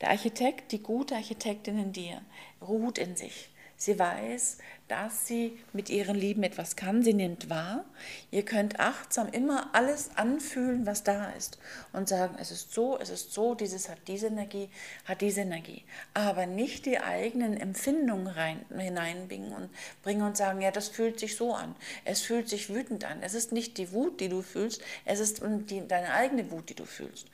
Der 0.00 0.10
Architekt, 0.10 0.72
die 0.72 0.82
gute 0.82 1.14
Architektin 1.16 1.78
in 1.78 1.92
dir, 1.92 2.20
ruht 2.60 2.98
in 2.98 3.16
sich. 3.16 3.48
Sie 3.84 3.98
weiß, 3.98 4.56
dass 4.88 5.26
sie 5.26 5.58
mit 5.74 5.90
ihren 5.90 6.16
Lieben 6.16 6.42
etwas 6.42 6.74
kann. 6.74 7.02
Sie 7.02 7.12
nimmt 7.12 7.50
wahr. 7.50 7.84
Ihr 8.30 8.42
könnt 8.42 8.80
achtsam 8.80 9.28
immer 9.28 9.74
alles 9.74 10.16
anfühlen, 10.16 10.86
was 10.86 11.04
da 11.04 11.28
ist 11.32 11.58
und 11.92 12.08
sagen, 12.08 12.34
es 12.40 12.50
ist 12.50 12.72
so, 12.72 12.98
es 12.98 13.10
ist 13.10 13.34
so, 13.34 13.54
dieses 13.54 13.90
hat 13.90 13.98
diese 14.08 14.28
Energie, 14.28 14.70
hat 15.04 15.20
diese 15.20 15.42
Energie. 15.42 15.84
Aber 16.14 16.46
nicht 16.46 16.86
die 16.86 16.98
eigenen 16.98 17.58
Empfindungen 17.58 18.26
rein, 18.26 18.64
hineinbringen 18.74 19.52
und 19.52 19.68
bringen 20.02 20.22
und 20.22 20.38
sagen, 20.38 20.62
ja, 20.62 20.70
das 20.70 20.88
fühlt 20.88 21.20
sich 21.20 21.36
so 21.36 21.52
an. 21.52 21.76
Es 22.06 22.22
fühlt 22.22 22.48
sich 22.48 22.72
wütend 22.72 23.04
an. 23.04 23.18
Es 23.20 23.34
ist 23.34 23.52
nicht 23.52 23.76
die 23.76 23.92
Wut, 23.92 24.18
die 24.18 24.30
du 24.30 24.40
fühlst, 24.40 24.80
es 25.04 25.20
ist 25.20 25.42
hm, 25.42 25.66
die, 25.66 25.86
deine 25.86 26.14
eigene 26.14 26.50
Wut, 26.50 26.70
die 26.70 26.74
du 26.74 26.86
fühlst. 26.86 27.26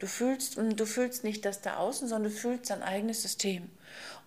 Du 0.00 0.06
fühlst, 0.06 0.56
hm, 0.56 0.76
du 0.76 0.84
fühlst 0.84 1.24
nicht 1.24 1.46
das 1.46 1.62
da 1.62 1.78
außen, 1.78 2.08
sondern 2.08 2.30
du 2.30 2.38
fühlst 2.38 2.68
dein 2.68 2.82
eigenes 2.82 3.22
System. 3.22 3.70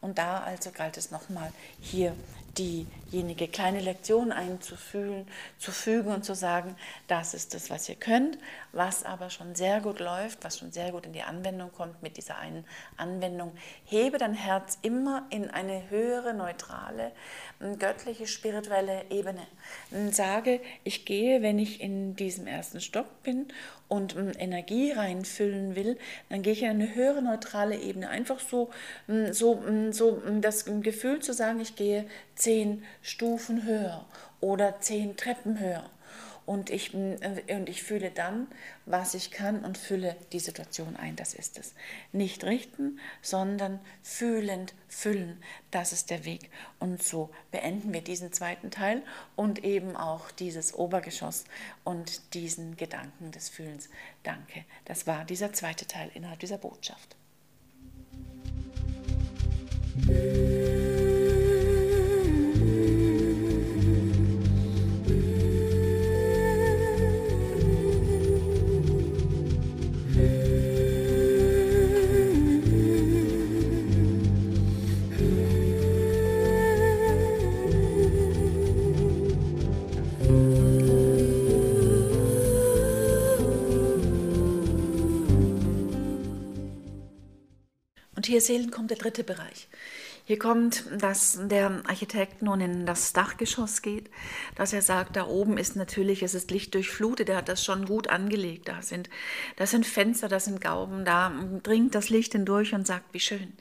Und 0.01 0.17
da 0.17 0.39
also 0.39 0.71
galt 0.71 0.97
es 0.97 1.11
nochmal 1.11 1.51
hier 1.81 2.13
diejenige 2.57 3.47
kleine 3.47 3.81
Lektion 3.81 4.31
einzufühlen, 4.31 5.27
zu 5.59 5.71
fügen 5.71 6.11
und 6.11 6.25
zu 6.25 6.33
sagen, 6.33 6.75
das 7.07 7.33
ist 7.33 7.53
das, 7.53 7.69
was 7.69 7.87
ihr 7.87 7.95
könnt, 7.95 8.37
was 8.77 9.03
aber 9.03 9.29
schon 9.31 9.55
sehr 9.55 9.81
gut 9.81 9.99
läuft, 9.99 10.43
was 10.43 10.59
schon 10.59 10.71
sehr 10.71 10.91
gut 10.91 11.07
in 11.07 11.13
die 11.13 11.23
Anwendung 11.23 11.71
kommt 11.73 12.03
mit 12.03 12.15
dieser 12.15 12.37
einen 12.37 12.63
Anwendung. 12.95 13.51
Hebe 13.85 14.19
dein 14.19 14.35
Herz 14.35 14.77
immer 14.83 15.25
in 15.31 15.49
eine 15.49 15.89
höhere, 15.89 16.33
neutrale, 16.35 17.11
göttliche, 17.79 18.27
spirituelle 18.27 19.05
Ebene. 19.09 19.41
Sage, 20.11 20.61
ich 20.83 21.05
gehe, 21.05 21.41
wenn 21.41 21.57
ich 21.57 21.81
in 21.81 22.15
diesem 22.15 22.45
ersten 22.45 22.79
Stock 22.79 23.23
bin 23.23 23.47
und 23.87 24.15
Energie 24.37 24.91
reinfüllen 24.91 25.75
will, 25.75 25.97
dann 26.29 26.43
gehe 26.43 26.53
ich 26.53 26.61
in 26.61 26.69
eine 26.69 26.93
höhere, 26.93 27.23
neutrale 27.23 27.77
Ebene. 27.77 28.09
Einfach 28.09 28.39
so, 28.39 28.69
so, 29.31 29.63
so 29.91 30.21
das 30.39 30.65
Gefühl 30.65 31.19
zu 31.19 31.33
sagen, 31.33 31.59
ich 31.61 31.75
gehe 31.75 32.05
zehn 32.35 32.83
Stufen 33.01 33.63
höher 33.63 34.05
oder 34.39 34.79
zehn 34.81 35.17
Treppen 35.17 35.59
höher. 35.59 35.89
Und 36.47 36.69
ich, 36.69 36.93
äh, 36.93 37.55
und 37.55 37.67
ich 37.67 37.83
fühle 37.83 38.09
dann, 38.09 38.47
was 38.85 39.13
ich 39.13 39.31
kann 39.31 39.65
und 39.65 39.77
fülle 39.77 40.15
die 40.31 40.39
Situation 40.39 40.95
ein. 40.95 41.17
Das 41.17 41.33
ist 41.33 41.59
es. 41.59 41.73
Nicht 42.13 42.45
richten, 42.45 42.99
sondern 43.21 43.81
fühlend 44.01 44.73
füllen. 44.87 45.43
Das 45.71 45.91
ist 45.91 46.09
der 46.09 46.23
Weg. 46.23 46.49
Und 46.79 47.03
so 47.03 47.29
beenden 47.51 47.93
wir 47.93 47.99
diesen 48.01 48.31
zweiten 48.31 48.71
Teil 48.71 49.03
und 49.35 49.65
eben 49.65 49.97
auch 49.97 50.31
dieses 50.31 50.73
Obergeschoss 50.73 51.43
und 51.83 52.33
diesen 52.33 52.77
Gedanken 52.77 53.31
des 53.31 53.49
Fühlens. 53.49 53.89
Danke. 54.23 54.63
Das 54.85 55.05
war 55.05 55.25
dieser 55.25 55.51
zweite 55.51 55.85
Teil 55.85 56.09
innerhalb 56.13 56.39
dieser 56.39 56.57
Botschaft. 56.57 57.17
Hier 88.27 88.41
Seelen 88.41 88.71
kommt 88.71 88.91
der 88.91 88.97
dritte 88.97 89.23
Bereich. 89.23 89.67
Hier 90.27 90.39
kommt, 90.39 90.83
dass 91.01 91.39
der 91.41 91.83
Architekt 91.87 92.41
nun 92.41 92.59
in 92.59 92.85
das 92.85 93.13
Dachgeschoss 93.13 93.81
geht, 93.81 94.09
dass 94.55 94.73
er 94.73 94.81
sagt, 94.81 95.15
da 95.15 95.25
oben 95.25 95.57
ist 95.57 95.77
natürlich, 95.77 96.21
es 96.21 96.35
ist 96.35 96.51
lichtdurchflutet, 96.51 97.29
er 97.29 97.37
hat 97.37 97.47
das 97.47 97.63
schon 97.63 97.85
gut 97.85 98.09
angelegt. 98.09 98.67
Da 98.67 98.81
sind, 98.81 99.09
das 99.55 99.71
sind 99.71 99.85
Fenster, 99.85 100.27
das 100.27 100.43
sind 100.43 100.59
Gauben, 100.59 101.05
da 101.05 101.31
dringt 101.63 101.95
das 101.95 102.09
Licht 102.09 102.33
hindurch 102.33 102.73
und 102.73 102.85
sagt, 102.85 103.13
wie 103.13 103.21
schön, 103.21 103.53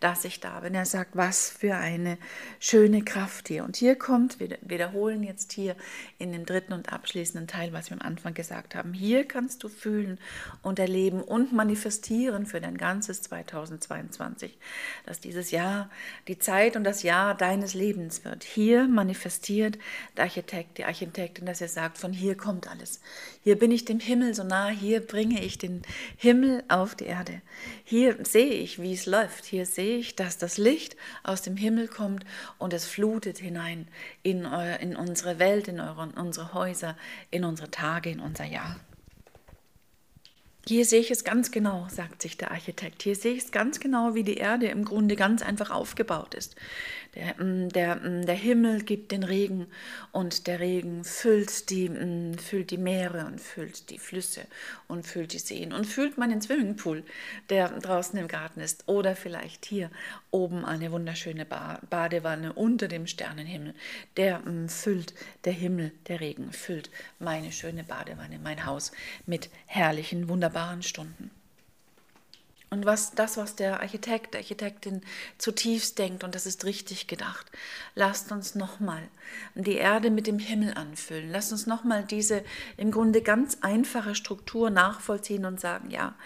dass 0.00 0.24
ich 0.24 0.40
da 0.40 0.60
bin. 0.60 0.74
Er 0.74 0.86
sagt, 0.86 1.14
was 1.14 1.50
für 1.50 1.74
eine 1.74 2.16
schöne 2.58 3.04
Kraft 3.04 3.48
hier. 3.48 3.62
Und 3.62 3.76
hier 3.76 3.94
kommt, 3.94 4.40
wir 4.40 4.56
wiederholen 4.62 5.24
jetzt 5.24 5.52
hier 5.52 5.76
in 6.16 6.32
dem 6.32 6.46
dritten 6.46 6.72
und 6.72 6.90
abschließenden 6.90 7.48
Teil, 7.48 7.74
was 7.74 7.90
wir 7.90 8.00
am 8.00 8.06
Anfang 8.06 8.32
gesagt 8.32 8.74
haben. 8.74 8.94
Hier 8.94 9.28
kannst 9.28 9.62
du 9.62 9.68
fühlen 9.68 10.18
und 10.62 10.78
erleben 10.78 11.20
und 11.20 11.52
manifestieren 11.52 12.46
für 12.46 12.62
dein 12.62 12.78
ganzes 12.78 13.20
2022, 13.20 14.56
dass 15.04 15.20
dieses 15.20 15.50
Jahr 15.50 15.90
die 16.28 16.38
Zeit 16.38 16.76
und 16.76 16.84
das 16.84 17.02
Jahr 17.02 17.36
deines 17.36 17.74
Lebens 17.74 18.24
wird. 18.24 18.44
Hier 18.44 18.88
manifestiert 18.88 19.78
der 20.16 20.24
Architekt, 20.24 20.78
die 20.78 20.84
Architektin, 20.84 21.46
dass 21.46 21.60
er 21.60 21.68
sagt, 21.68 21.98
von 21.98 22.12
hier 22.12 22.36
kommt 22.36 22.68
alles. 22.68 23.00
Hier 23.42 23.58
bin 23.58 23.70
ich 23.70 23.84
dem 23.84 24.00
Himmel 24.00 24.34
so 24.34 24.44
nah, 24.44 24.68
hier 24.68 25.00
bringe 25.00 25.42
ich 25.44 25.58
den 25.58 25.82
Himmel 26.16 26.64
auf 26.68 26.94
die 26.94 27.06
Erde. 27.06 27.42
Hier 27.84 28.16
sehe 28.24 28.54
ich, 28.54 28.80
wie 28.80 28.94
es 28.94 29.06
läuft. 29.06 29.44
Hier 29.44 29.66
sehe 29.66 29.98
ich, 29.98 30.16
dass 30.16 30.38
das 30.38 30.58
Licht 30.58 30.96
aus 31.22 31.42
dem 31.42 31.56
Himmel 31.56 31.88
kommt 31.88 32.24
und 32.58 32.72
es 32.72 32.86
flutet 32.86 33.38
hinein 33.38 33.88
in, 34.22 34.46
euer, 34.46 34.78
in 34.80 34.96
unsere 34.96 35.38
Welt, 35.38 35.68
in, 35.68 35.80
eure, 35.80 36.04
in 36.04 36.10
unsere 36.10 36.54
Häuser, 36.54 36.96
in 37.30 37.44
unsere 37.44 37.70
Tage, 37.70 38.10
in 38.10 38.20
unser 38.20 38.44
Jahr. 38.44 38.76
Hier 40.66 40.86
sehe 40.86 41.00
ich 41.00 41.10
es 41.10 41.24
ganz 41.24 41.50
genau, 41.50 41.86
sagt 41.90 42.22
sich 42.22 42.38
der 42.38 42.50
Architekt. 42.50 43.02
Hier 43.02 43.14
sehe 43.14 43.34
ich 43.34 43.44
es 43.44 43.52
ganz 43.52 43.80
genau, 43.80 44.14
wie 44.14 44.22
die 44.22 44.38
Erde 44.38 44.66
im 44.68 44.86
Grunde 44.86 45.14
ganz 45.14 45.42
einfach 45.42 45.70
aufgebaut 45.70 46.32
ist. 46.32 46.56
Der, 47.14 47.34
mm, 47.44 47.68
der, 47.68 47.96
mm, 47.96 48.24
der 48.24 48.34
Himmel 48.34 48.82
gibt 48.82 49.12
den 49.12 49.24
Regen 49.24 49.66
und 50.10 50.46
der 50.46 50.60
Regen 50.60 51.04
füllt 51.04 51.68
die, 51.68 51.90
mm, 51.90 52.38
füllt 52.38 52.70
die 52.70 52.78
Meere 52.78 53.26
und 53.26 53.42
füllt 53.42 53.90
die 53.90 53.98
Flüsse 53.98 54.46
und 54.88 55.06
füllt 55.06 55.34
die 55.34 55.38
Seen 55.38 55.74
und 55.74 55.84
füllt 55.84 56.16
meinen 56.16 56.40
Swimmingpool, 56.40 57.04
der 57.50 57.68
draußen 57.68 58.18
im 58.18 58.26
Garten 58.26 58.60
ist. 58.60 58.88
Oder 58.88 59.16
vielleicht 59.16 59.66
hier 59.66 59.90
oben 60.30 60.64
eine 60.64 60.90
wunderschöne 60.90 61.44
Badewanne 61.44 62.54
unter 62.54 62.88
dem 62.88 63.06
Sternenhimmel. 63.06 63.74
Der 64.16 64.42
füllt 64.68 65.12
der 65.44 65.52
Himmel, 65.52 65.92
der 66.08 66.20
Regen 66.20 66.52
füllt 66.52 66.90
meine 67.18 67.52
schöne 67.52 67.84
Badewanne, 67.84 68.38
mein 68.42 68.64
Haus 68.64 68.92
mit 69.26 69.50
herrlichen, 69.66 70.28
wunderbaren 70.28 70.53
Stunden. 70.82 71.30
Und 72.74 72.86
was 72.86 73.12
das, 73.12 73.36
was 73.36 73.54
der 73.54 73.80
Architekt, 73.82 74.34
der 74.34 74.40
Architektin 74.40 75.02
zutiefst 75.38 75.96
denkt, 75.96 76.24
und 76.24 76.34
das 76.34 76.44
ist 76.44 76.64
richtig 76.64 77.06
gedacht, 77.06 77.46
lasst 77.94 78.32
uns 78.32 78.56
nochmal 78.56 79.02
die 79.54 79.76
Erde 79.76 80.10
mit 80.10 80.26
dem 80.26 80.40
Himmel 80.40 80.74
anfüllen. 80.74 81.30
Lasst 81.30 81.52
uns 81.52 81.68
nochmal 81.68 82.02
diese 82.02 82.42
im 82.76 82.90
Grunde 82.90 83.22
ganz 83.22 83.58
einfache 83.60 84.16
Struktur 84.16 84.70
nachvollziehen 84.70 85.44
und 85.44 85.60
sagen, 85.60 85.92
ja, 85.92 86.16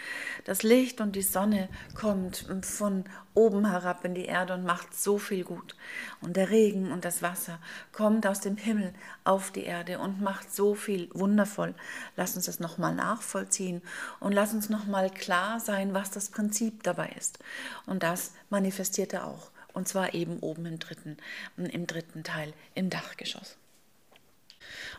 das 0.44 0.62
Licht 0.62 1.02
und 1.02 1.16
die 1.16 1.22
Sonne 1.22 1.68
kommt 1.94 2.46
von 2.62 3.04
oben 3.34 3.70
herab 3.70 4.04
in 4.04 4.14
die 4.14 4.26
Erde 4.26 4.54
und 4.54 4.64
macht 4.64 4.94
so 4.94 5.18
viel 5.18 5.44
gut. 5.44 5.76
Und 6.20 6.36
der 6.36 6.50
Regen 6.50 6.90
und 6.92 7.04
das 7.04 7.22
Wasser 7.22 7.58
kommt 7.92 8.26
aus 8.26 8.40
dem 8.40 8.56
Himmel 8.56 8.92
auf 9.24 9.50
die 9.50 9.64
Erde 9.64 9.98
und 9.98 10.20
macht 10.20 10.52
so 10.52 10.74
viel 10.74 11.08
wundervoll. 11.12 11.74
Lass 12.16 12.36
uns 12.36 12.46
das 12.46 12.60
nochmal 12.60 12.94
nachvollziehen 12.94 13.82
und 14.20 14.32
lass 14.32 14.52
uns 14.52 14.68
nochmal 14.68 15.10
klar 15.10 15.60
sein, 15.60 15.94
was 15.94 16.10
das 16.10 16.30
Prinzip 16.30 16.82
dabei 16.82 17.08
ist. 17.18 17.38
Und 17.86 18.02
das 18.02 18.32
manifestiert 18.50 19.12
er 19.12 19.26
auch. 19.26 19.50
Und 19.72 19.86
zwar 19.86 20.14
eben 20.14 20.40
oben 20.40 20.66
im 20.66 20.78
dritten, 20.78 21.16
im 21.56 21.86
dritten 21.86 22.24
Teil, 22.24 22.52
im 22.74 22.90
Dachgeschoss. 22.90 23.56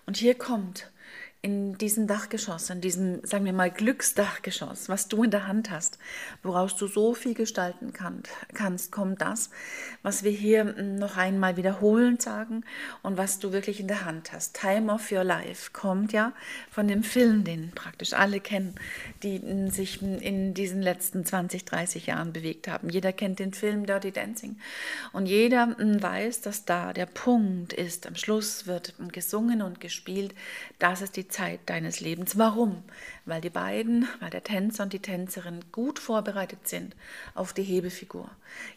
Und 0.05 0.17
hier 0.17 0.35
kommt 0.35 0.89
in 1.41 1.77
diesem 1.77 2.05
Dachgeschoss, 2.05 2.69
in 2.69 2.81
diesem, 2.81 3.25
sagen 3.25 3.45
wir 3.45 3.53
mal, 3.53 3.71
Glücksdachgeschoss, 3.71 4.89
was 4.89 5.07
du 5.07 5.23
in 5.23 5.31
der 5.31 5.47
Hand 5.47 5.71
hast, 5.71 5.97
woraus 6.43 6.75
du 6.75 6.87
so 6.87 7.13
viel 7.13 7.33
gestalten 7.33 7.93
kann, 7.93 8.23
kannst, 8.53 8.91
kommt 8.91 9.21
das, 9.21 9.49
was 10.03 10.23
wir 10.23 10.31
hier 10.31 10.65
noch 10.65 11.15
einmal 11.15 11.55
wiederholend 11.55 12.21
sagen 12.21 12.65
und 13.03 13.17
was 13.17 13.39
du 13.39 13.53
wirklich 13.53 13.79
in 13.79 13.87
der 13.87 14.03
Hand 14.03 14.33
hast. 14.33 14.59
Time 14.59 14.91
of 14.91 15.09
Your 15.13 15.23
Life 15.23 15.71
kommt 15.71 16.11
ja 16.11 16.33
von 16.69 16.89
dem 16.89 17.03
Film, 17.03 17.45
den 17.45 17.71
praktisch 17.71 18.11
alle 18.11 18.41
kennen, 18.41 18.75
die 19.23 19.69
sich 19.71 20.01
in 20.01 20.53
diesen 20.53 20.81
letzten 20.81 21.23
20, 21.23 21.63
30 21.63 22.07
Jahren 22.07 22.33
bewegt 22.33 22.67
haben. 22.67 22.89
Jeder 22.89 23.13
kennt 23.13 23.39
den 23.39 23.53
Film 23.53 23.85
Dirty 23.85 24.11
Dancing 24.11 24.57
und 25.13 25.25
jeder 25.25 25.73
weiß, 25.77 26.41
dass 26.41 26.65
da 26.65 26.91
der 26.91 27.05
Punkt 27.05 27.71
ist. 27.71 28.07
Am 28.07 28.15
Schluss 28.15 28.67
wird 28.67 28.93
gesungen 29.13 29.61
und 29.61 29.79
gespielt, 29.79 30.35
dass 30.79 30.99
es 30.99 31.13
die 31.13 31.28
Zeit 31.29 31.61
deines 31.67 31.99
Lebens. 31.99 32.37
Warum? 32.37 32.83
Weil 33.29 33.41
die 33.41 33.51
beiden, 33.51 34.07
weil 34.19 34.31
der 34.31 34.43
Tänzer 34.43 34.81
und 34.81 34.91
die 34.91 35.03
Tänzerin 35.03 35.59
gut 35.71 35.99
vorbereitet 35.99 36.67
sind 36.67 36.95
auf 37.35 37.53
die 37.53 37.61
Hebefigur. 37.61 38.27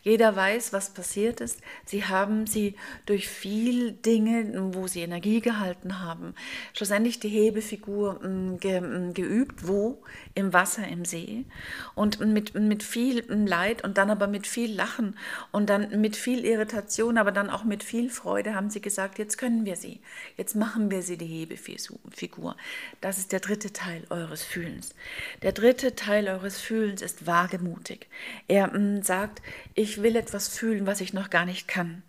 Jeder 0.03 0.37
weiß, 0.37 0.75
was 0.75 0.91
passiert 0.91 1.41
ist. 1.41 1.63
Sie 1.87 2.05
haben 2.05 2.47
sie 2.47 2.75
durch 3.07 3.29
viel 3.29 3.93
Dinge, 3.93 4.75
wo 4.75 4.87
sie 4.89 5.01
Energie 5.01 5.41
gehalten 5.41 6.01
haben, 6.01 6.35
schlussendlich 6.75 7.19
die 7.19 7.31
Hebefigur 7.31 8.21
mm, 8.23 8.59
ge, 8.59 8.81
mm, 8.83 9.15
geübt. 9.15 9.67
Wo? 9.67 10.03
Im 10.35 10.53
Wasser, 10.53 10.87
im 10.87 11.07
See. 11.07 11.47
Und 11.95 12.21
mit, 12.21 12.55
mit 12.55 12.83
viel 12.83 13.25
Leid 13.29 13.83
und 13.85 13.97
dann 13.97 14.11
aber 14.11 14.27
mit 14.27 14.47
viel 14.47 14.75
Lachen 14.75 15.17
und 15.51 15.71
dann 15.71 15.99
mit 15.99 16.15
viel 16.15 16.45
Irritation, 16.45 17.17
aber 17.17 17.33
dann 17.33 17.49
auch 17.49 17.65
mit 17.65 17.83
viel 17.83 18.11
Freude 18.11 18.55
haben 18.55 18.69
sie 18.69 18.83
gesagt, 18.83 19.19
jetzt 19.19 19.39
können 19.39 19.65
wir 19.65 19.77
sie. 19.77 20.01
Jetzt 20.37 20.57
machen 20.57 20.91
wir 20.91 21.01
sie 21.01 21.17
die 21.17 21.27
Hebefigur. 21.27 22.55
Das 23.01 23.17
ist 23.17 23.33
der 23.33 23.41
dritte 23.41 23.73
Teil 23.73 24.05
eures 24.11 24.42
Fühlens. 24.45 24.95
Der 25.43 25.53
dritte 25.53 25.95
Teil 25.95 26.29
eures 26.29 26.61
Fühlens 26.61 27.03
ist 27.03 27.27
wagemutig. 27.27 28.09
Er 28.49 28.69
mm, 28.69 29.03
sagt, 29.03 29.43
ich 29.75 30.03
will 30.03 30.17
etwas 30.17 30.49
fühlen, 30.49 30.87
was 30.87 31.01
ich 31.01 31.13
noch 31.13 31.31
gar 31.31 31.45
nicht 31.45 31.69
kann. 31.69 32.03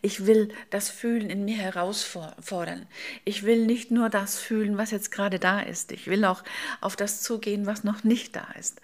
Ich 0.00 0.26
will 0.26 0.50
das 0.70 0.90
Fühlen 0.90 1.30
in 1.30 1.44
mir 1.44 1.56
herausfordern. 1.56 2.86
Ich 3.24 3.44
will 3.44 3.66
nicht 3.66 3.90
nur 3.90 4.08
das 4.08 4.38
fühlen, 4.38 4.78
was 4.78 4.90
jetzt 4.90 5.10
gerade 5.10 5.38
da 5.38 5.60
ist. 5.60 5.92
Ich 5.92 6.06
will 6.06 6.24
auch 6.24 6.44
auf 6.80 6.96
das 6.96 7.22
zugehen, 7.22 7.66
was 7.66 7.84
noch 7.84 8.04
nicht 8.04 8.36
da 8.36 8.46
ist. 8.58 8.80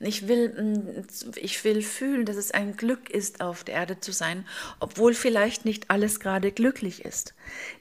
Ich 0.00 0.28
will, 0.28 0.48
mm, 0.50 1.06
ich 1.36 1.64
will 1.64 1.82
fühlen, 1.82 2.26
dass 2.26 2.36
es 2.36 2.50
ein 2.50 2.76
Glück 2.76 3.08
ist, 3.08 3.40
auf 3.40 3.64
der 3.64 3.76
Erde 3.76 4.00
zu 4.00 4.12
sein, 4.12 4.44
obwohl 4.80 5.14
vielleicht 5.14 5.64
nicht 5.64 5.90
alles 5.90 6.20
gerade 6.20 6.52
glücklich 6.52 7.04
ist. 7.04 7.34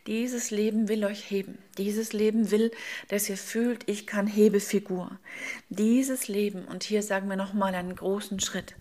Dieses 0.07 0.51
Leben 0.51 0.87
will 0.87 1.03
euch 1.05 1.29
heben. 1.29 1.57
Dieses 1.77 2.13
Leben 2.13 2.51
will, 2.51 2.71
dass 3.09 3.27
ihr 3.29 3.37
fühlt, 3.37 3.83
ich 3.87 4.07
kann 4.07 4.27
Hebefigur. 4.27 5.19
Dieses 5.69 6.27
Leben, 6.27 6.65
und 6.65 6.83
hier 6.83 7.03
sagen 7.03 7.29
wir 7.29 7.35
nochmal 7.35 7.75
einen 7.75 7.95
großen 7.95 8.39
Schritt, 8.39 8.75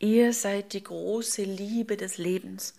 Ihr 0.00 0.32
seid 0.32 0.72
die 0.72 0.82
große 0.82 1.42
Liebe 1.42 1.96
des 1.96 2.18
Lebens. 2.18 2.74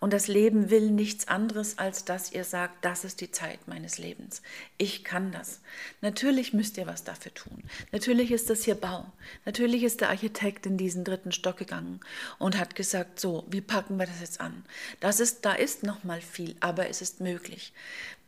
Und 0.00 0.12
das 0.12 0.28
Leben 0.28 0.70
will 0.70 0.90
nichts 0.90 1.26
anderes, 1.26 1.78
als 1.78 2.04
dass 2.04 2.30
ihr 2.30 2.44
sagt, 2.44 2.84
das 2.84 3.04
ist 3.04 3.20
die 3.20 3.32
Zeit 3.32 3.66
meines 3.66 3.98
Lebens. 3.98 4.42
Ich 4.76 5.02
kann 5.02 5.32
das. 5.32 5.60
Natürlich 6.02 6.52
müsst 6.52 6.76
ihr 6.76 6.86
was 6.86 7.02
dafür 7.02 7.34
tun. 7.34 7.64
Natürlich 7.90 8.30
ist 8.30 8.48
das 8.48 8.62
hier 8.62 8.76
Bau. 8.76 9.06
Natürlich 9.44 9.82
ist 9.82 10.00
der 10.00 10.10
Architekt 10.10 10.66
in 10.66 10.76
diesen 10.76 11.02
dritten 11.02 11.32
Stock 11.32 11.56
gegangen 11.56 11.98
und 12.38 12.58
hat 12.58 12.76
gesagt, 12.76 13.18
so, 13.18 13.44
wie 13.50 13.60
packen 13.60 13.96
wir 13.96 14.06
das 14.06 14.20
jetzt 14.20 14.40
an? 14.40 14.64
Das 15.00 15.18
ist, 15.18 15.44
da 15.44 15.54
ist 15.54 15.82
noch 15.82 16.04
mal 16.04 16.20
viel, 16.20 16.54
aber 16.60 16.88
es 16.88 17.02
ist 17.02 17.20
möglich. 17.20 17.72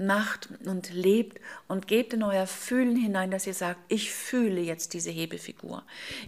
Macht 0.00 0.48
und 0.64 0.94
lebt 0.94 1.40
und 1.68 1.86
gebt 1.86 2.14
in 2.14 2.22
euer 2.22 2.46
Fühlen 2.46 2.96
hinein, 2.96 3.30
dass 3.30 3.46
ihr 3.46 3.52
sagt, 3.52 3.80
ich 3.88 4.12
fühle 4.12 4.62
jetzt 4.62 4.94
diese 4.94 5.10
Hebefigur. 5.10 5.82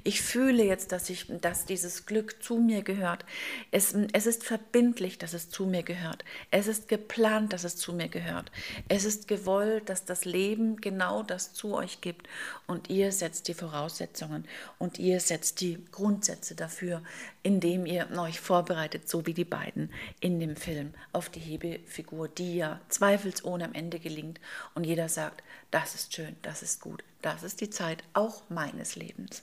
Ich 0.04 0.20
fühle 0.20 0.62
jetzt, 0.62 0.92
dass 0.92 1.08
ich, 1.08 1.26
dass 1.40 1.64
dieses 1.64 2.04
Glück 2.04 2.42
zu 2.42 2.58
mir 2.58 2.82
gehört. 2.82 3.24
Es, 3.70 3.94
es 4.12 4.26
ist 4.26 4.44
verbindlich, 4.44 5.16
dass 5.16 5.32
es 5.32 5.48
zu 5.48 5.64
mir 5.64 5.82
gehört. 5.82 6.22
Es 6.50 6.66
ist 6.66 6.86
geplant, 6.86 7.54
dass 7.54 7.64
es 7.64 7.76
zu 7.76 7.94
mir 7.94 8.08
gehört. 8.08 8.52
Es 8.88 9.06
ist 9.06 9.26
gewollt, 9.26 9.88
dass 9.88 10.04
das 10.04 10.26
Leben 10.26 10.76
genau 10.76 11.22
das 11.22 11.54
zu 11.54 11.74
euch 11.74 12.02
gibt. 12.02 12.28
Und 12.66 12.90
ihr 12.90 13.10
setzt 13.10 13.48
die 13.48 13.54
Voraussetzungen 13.54 14.44
und 14.78 14.98
ihr 14.98 15.18
setzt 15.20 15.62
die 15.62 15.82
Grundsätze 15.92 16.54
dafür, 16.54 17.02
indem 17.42 17.86
ihr 17.86 18.08
euch 18.18 18.38
vorbereitet, 18.38 19.08
so 19.08 19.26
wie 19.26 19.34
die 19.34 19.44
beiden 19.44 19.90
in 20.20 20.38
dem 20.40 20.56
Film, 20.56 20.92
auf 21.12 21.28
die 21.28 21.40
Hebefigur, 21.40 22.28
die 22.28 22.56
ja 22.56 22.80
zweifelsohne 22.88 23.61
am 23.62 23.74
Ende 23.74 23.98
gelingt. 23.98 24.40
Und 24.74 24.84
jeder 24.84 25.08
sagt, 25.08 25.42
das 25.70 25.94
ist 25.94 26.14
schön, 26.14 26.36
das 26.42 26.62
ist 26.62 26.80
gut, 26.80 27.02
das 27.22 27.42
ist 27.42 27.60
die 27.60 27.70
Zeit 27.70 28.02
auch 28.12 28.42
meines 28.48 28.96
Lebens. 28.96 29.42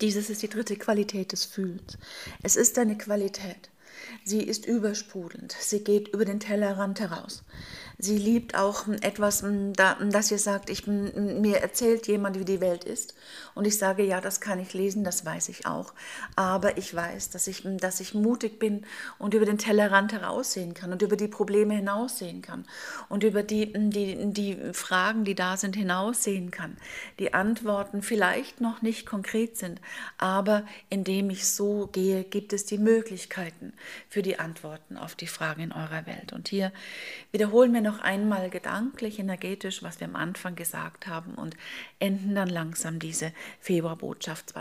Dieses 0.00 0.28
ist 0.28 0.42
die 0.42 0.48
dritte 0.48 0.76
Qualität 0.76 1.32
des 1.32 1.44
Fühlens. 1.46 1.96
Es 2.42 2.56
ist 2.56 2.78
eine 2.78 2.98
Qualität. 2.98 3.70
Sie 4.24 4.42
ist 4.42 4.66
übersprudelnd. 4.66 5.56
Sie 5.58 5.82
geht 5.82 6.08
über 6.08 6.26
den 6.26 6.38
Tellerrand 6.40 7.00
heraus. 7.00 7.44
Sie 7.98 8.18
liebt 8.18 8.54
auch 8.54 8.86
etwas, 9.00 9.42
das 9.72 10.30
ihr 10.30 10.38
sagt, 10.38 10.68
ich, 10.68 10.86
mir 10.86 11.58
erzählt 11.58 12.06
jemand, 12.06 12.38
wie 12.38 12.44
die 12.44 12.60
Welt 12.60 12.84
ist. 12.84 13.14
Und 13.54 13.66
ich 13.66 13.78
sage, 13.78 14.02
ja, 14.02 14.20
das 14.20 14.42
kann 14.42 14.58
ich 14.60 14.74
lesen, 14.74 15.02
das 15.02 15.24
weiß 15.24 15.48
ich 15.48 15.66
auch. 15.66 15.94
Aber 16.34 16.76
ich 16.76 16.94
weiß, 16.94 17.30
dass 17.30 17.46
ich, 17.46 17.62
dass 17.64 18.00
ich 18.00 18.12
mutig 18.12 18.58
bin 18.58 18.84
und 19.18 19.32
über 19.32 19.46
den 19.46 19.56
Tellerrand 19.56 20.12
heraussehen 20.12 20.74
kann 20.74 20.92
und 20.92 21.00
über 21.00 21.16
die 21.16 21.28
Probleme 21.28 21.74
hinaussehen 21.74 22.42
kann 22.42 22.66
und 23.08 23.24
über 23.24 23.42
die, 23.42 23.72
die, 23.72 24.32
die 24.32 24.58
Fragen, 24.74 25.24
die 25.24 25.34
da 25.34 25.56
sind, 25.56 25.74
hinaussehen 25.74 26.50
kann. 26.50 26.76
Die 27.18 27.32
Antworten 27.32 28.02
vielleicht 28.02 28.60
noch 28.60 28.82
nicht 28.82 29.06
konkret 29.06 29.56
sind, 29.56 29.80
aber 30.18 30.66
indem 30.90 31.30
ich 31.30 31.48
so 31.48 31.86
gehe, 31.86 32.24
gibt 32.24 32.52
es 32.52 32.66
die 32.66 32.78
Möglichkeiten 32.78 33.72
für 34.10 34.20
die 34.20 34.38
Antworten 34.38 34.98
auf 34.98 35.14
die 35.14 35.26
Fragen 35.26 35.62
in 35.62 35.72
eurer 35.72 36.04
Welt. 36.04 36.34
Und 36.34 36.48
hier 36.48 36.72
wiederholen 37.32 37.72
wir 37.72 37.85
noch 37.86 38.00
einmal 38.00 38.50
gedanklich, 38.50 39.18
energetisch, 39.18 39.82
was 39.82 40.00
wir 40.00 40.08
am 40.08 40.16
Anfang 40.16 40.56
gesagt 40.56 41.06
haben 41.06 41.34
und 41.34 41.56
enden 42.00 42.34
dann 42.34 42.48
langsam 42.48 42.98
diese 42.98 43.32
Februarbotschaft 43.60 44.52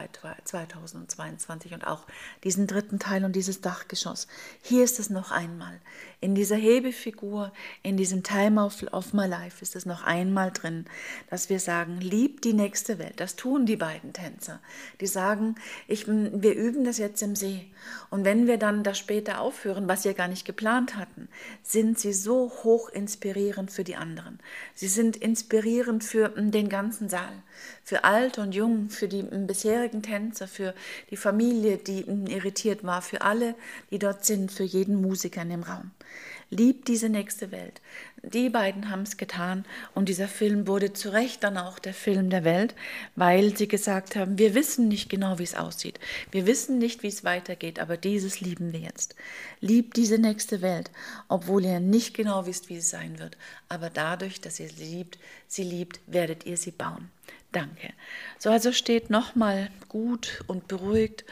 2022 0.44 1.74
und 1.74 1.88
auch 1.88 2.06
diesen 2.44 2.68
dritten 2.68 3.00
Teil 3.00 3.26
und 3.26 3.36
dieses 3.36 3.62
Dachgeschoss. 3.62 4.28
Hier 4.62 4.84
ist 4.84 5.00
es 5.00 5.10
noch 5.10 5.32
einmal. 5.32 5.82
In 6.26 6.34
dieser 6.34 6.56
Hebefigur, 6.56 7.54
in 7.84 7.98
diesem 7.98 8.24
Time 8.24 8.60
of, 8.60 8.82
of 8.92 9.14
My 9.14 9.28
Life 9.28 9.62
ist 9.62 9.76
es 9.76 9.86
noch 9.86 10.02
einmal 10.02 10.50
drin, 10.50 10.86
dass 11.30 11.52
wir 11.52 11.60
sagen, 11.60 12.02
lieb 12.02 12.42
die 12.42 12.54
nächste 12.54 12.98
Welt. 12.98 13.20
Das 13.20 13.36
tun 13.36 13.68
die 13.68 13.76
beiden 13.76 14.12
Tänzer. 14.12 14.60
Die 15.02 15.06
sagen, 15.06 15.54
ich, 15.88 16.08
wir 16.08 16.56
üben 16.56 16.84
das 16.84 16.98
jetzt 16.98 17.22
im 17.22 17.36
See. 17.36 17.68
Und 18.10 18.26
wenn 18.26 18.48
wir 18.48 18.58
dann 18.58 18.82
das 18.82 18.98
später 18.98 19.40
aufhören, 19.40 19.88
was 19.88 20.04
wir 20.04 20.16
gar 20.16 20.28
nicht 20.28 20.46
geplant 20.46 20.96
hatten, 20.96 21.30
sind 21.62 22.00
sie 22.00 22.12
so 22.12 22.52
hoch 22.64 22.90
inspirierend 22.90 23.70
für 23.70 23.84
die 23.84 23.96
anderen. 23.96 24.40
Sie 24.74 24.88
sind 24.88 25.18
inspirierend 25.18 26.04
für 26.04 26.30
den 26.30 26.70
ganzen 26.70 27.08
Saal, 27.08 27.44
für 27.84 28.04
alt 28.04 28.40
und 28.40 28.56
jung, 28.56 28.90
für 28.90 29.08
die 29.08 29.22
bisherigen 29.22 30.02
Tänzer, 30.02 30.48
für 30.48 30.74
die 31.12 31.18
Familie, 31.18 31.78
die 31.78 32.02
irritiert 32.32 32.84
war, 32.84 33.04
für 33.04 33.22
alle, 33.22 33.54
die 33.92 34.00
dort 34.00 34.26
sind, 34.26 34.52
für 34.52 34.64
jeden 34.64 35.00
Musiker 35.00 35.44
in 35.44 35.50
dem 35.52 35.62
Raum 35.62 35.92
liebt 36.50 36.88
diese 36.88 37.10
nächste 37.10 37.52
Welt. 37.52 37.82
Die 38.24 38.50
beiden 38.50 38.90
haben 38.90 39.04
es 39.04 39.18
getan 39.18 39.66
und 39.94 40.10
dieser 40.10 40.28
Film 40.28 40.68
wurde 40.68 40.94
zu 40.94 41.10
Recht 41.12 41.44
dann 41.44 41.58
auch 41.58 41.78
der 41.78 41.94
Film 41.94 42.30
der 42.30 42.44
Welt, 42.44 42.74
weil 43.16 43.56
sie 43.56 43.68
gesagt 43.68 44.16
haben, 44.16 44.38
wir 44.38 44.56
wissen 44.56 44.88
nicht 44.88 45.10
genau, 45.10 45.38
wie 45.38 45.44
es 45.44 45.56
aussieht. 45.56 46.00
Wir 46.32 46.48
wissen 46.48 46.78
nicht, 46.80 47.04
wie 47.04 47.08
es 47.08 47.24
weitergeht, 47.24 47.80
aber 47.80 47.98
dieses 47.98 48.42
lieben 48.42 48.74
wir 48.74 48.80
jetzt. 48.80 49.16
Liebt 49.62 49.98
diese 49.98 50.18
nächste 50.18 50.62
Welt, 50.62 50.90
obwohl 51.28 51.66
ihr 51.66 51.80
nicht 51.80 52.16
genau 52.16 52.46
wisst, 52.46 52.70
wie 52.70 52.78
es 52.78 52.90
sein 52.90 53.20
wird. 53.20 53.38
Aber 53.70 53.90
dadurch, 53.90 54.42
dass 54.42 54.60
ihr 54.60 54.70
sie 54.70 54.86
liebt, 54.86 55.20
sie 55.48 55.64
liebt, 55.64 56.00
werdet 56.08 56.46
ihr 56.46 56.58
sie 56.58 56.72
bauen. 56.72 57.10
Danke. 57.56 57.94
So 58.38 58.50
also 58.50 58.74
steht 58.74 59.10
nochmal 59.10 59.72
gut 59.88 60.44
und 60.48 60.68
beruhigt 60.68 61.24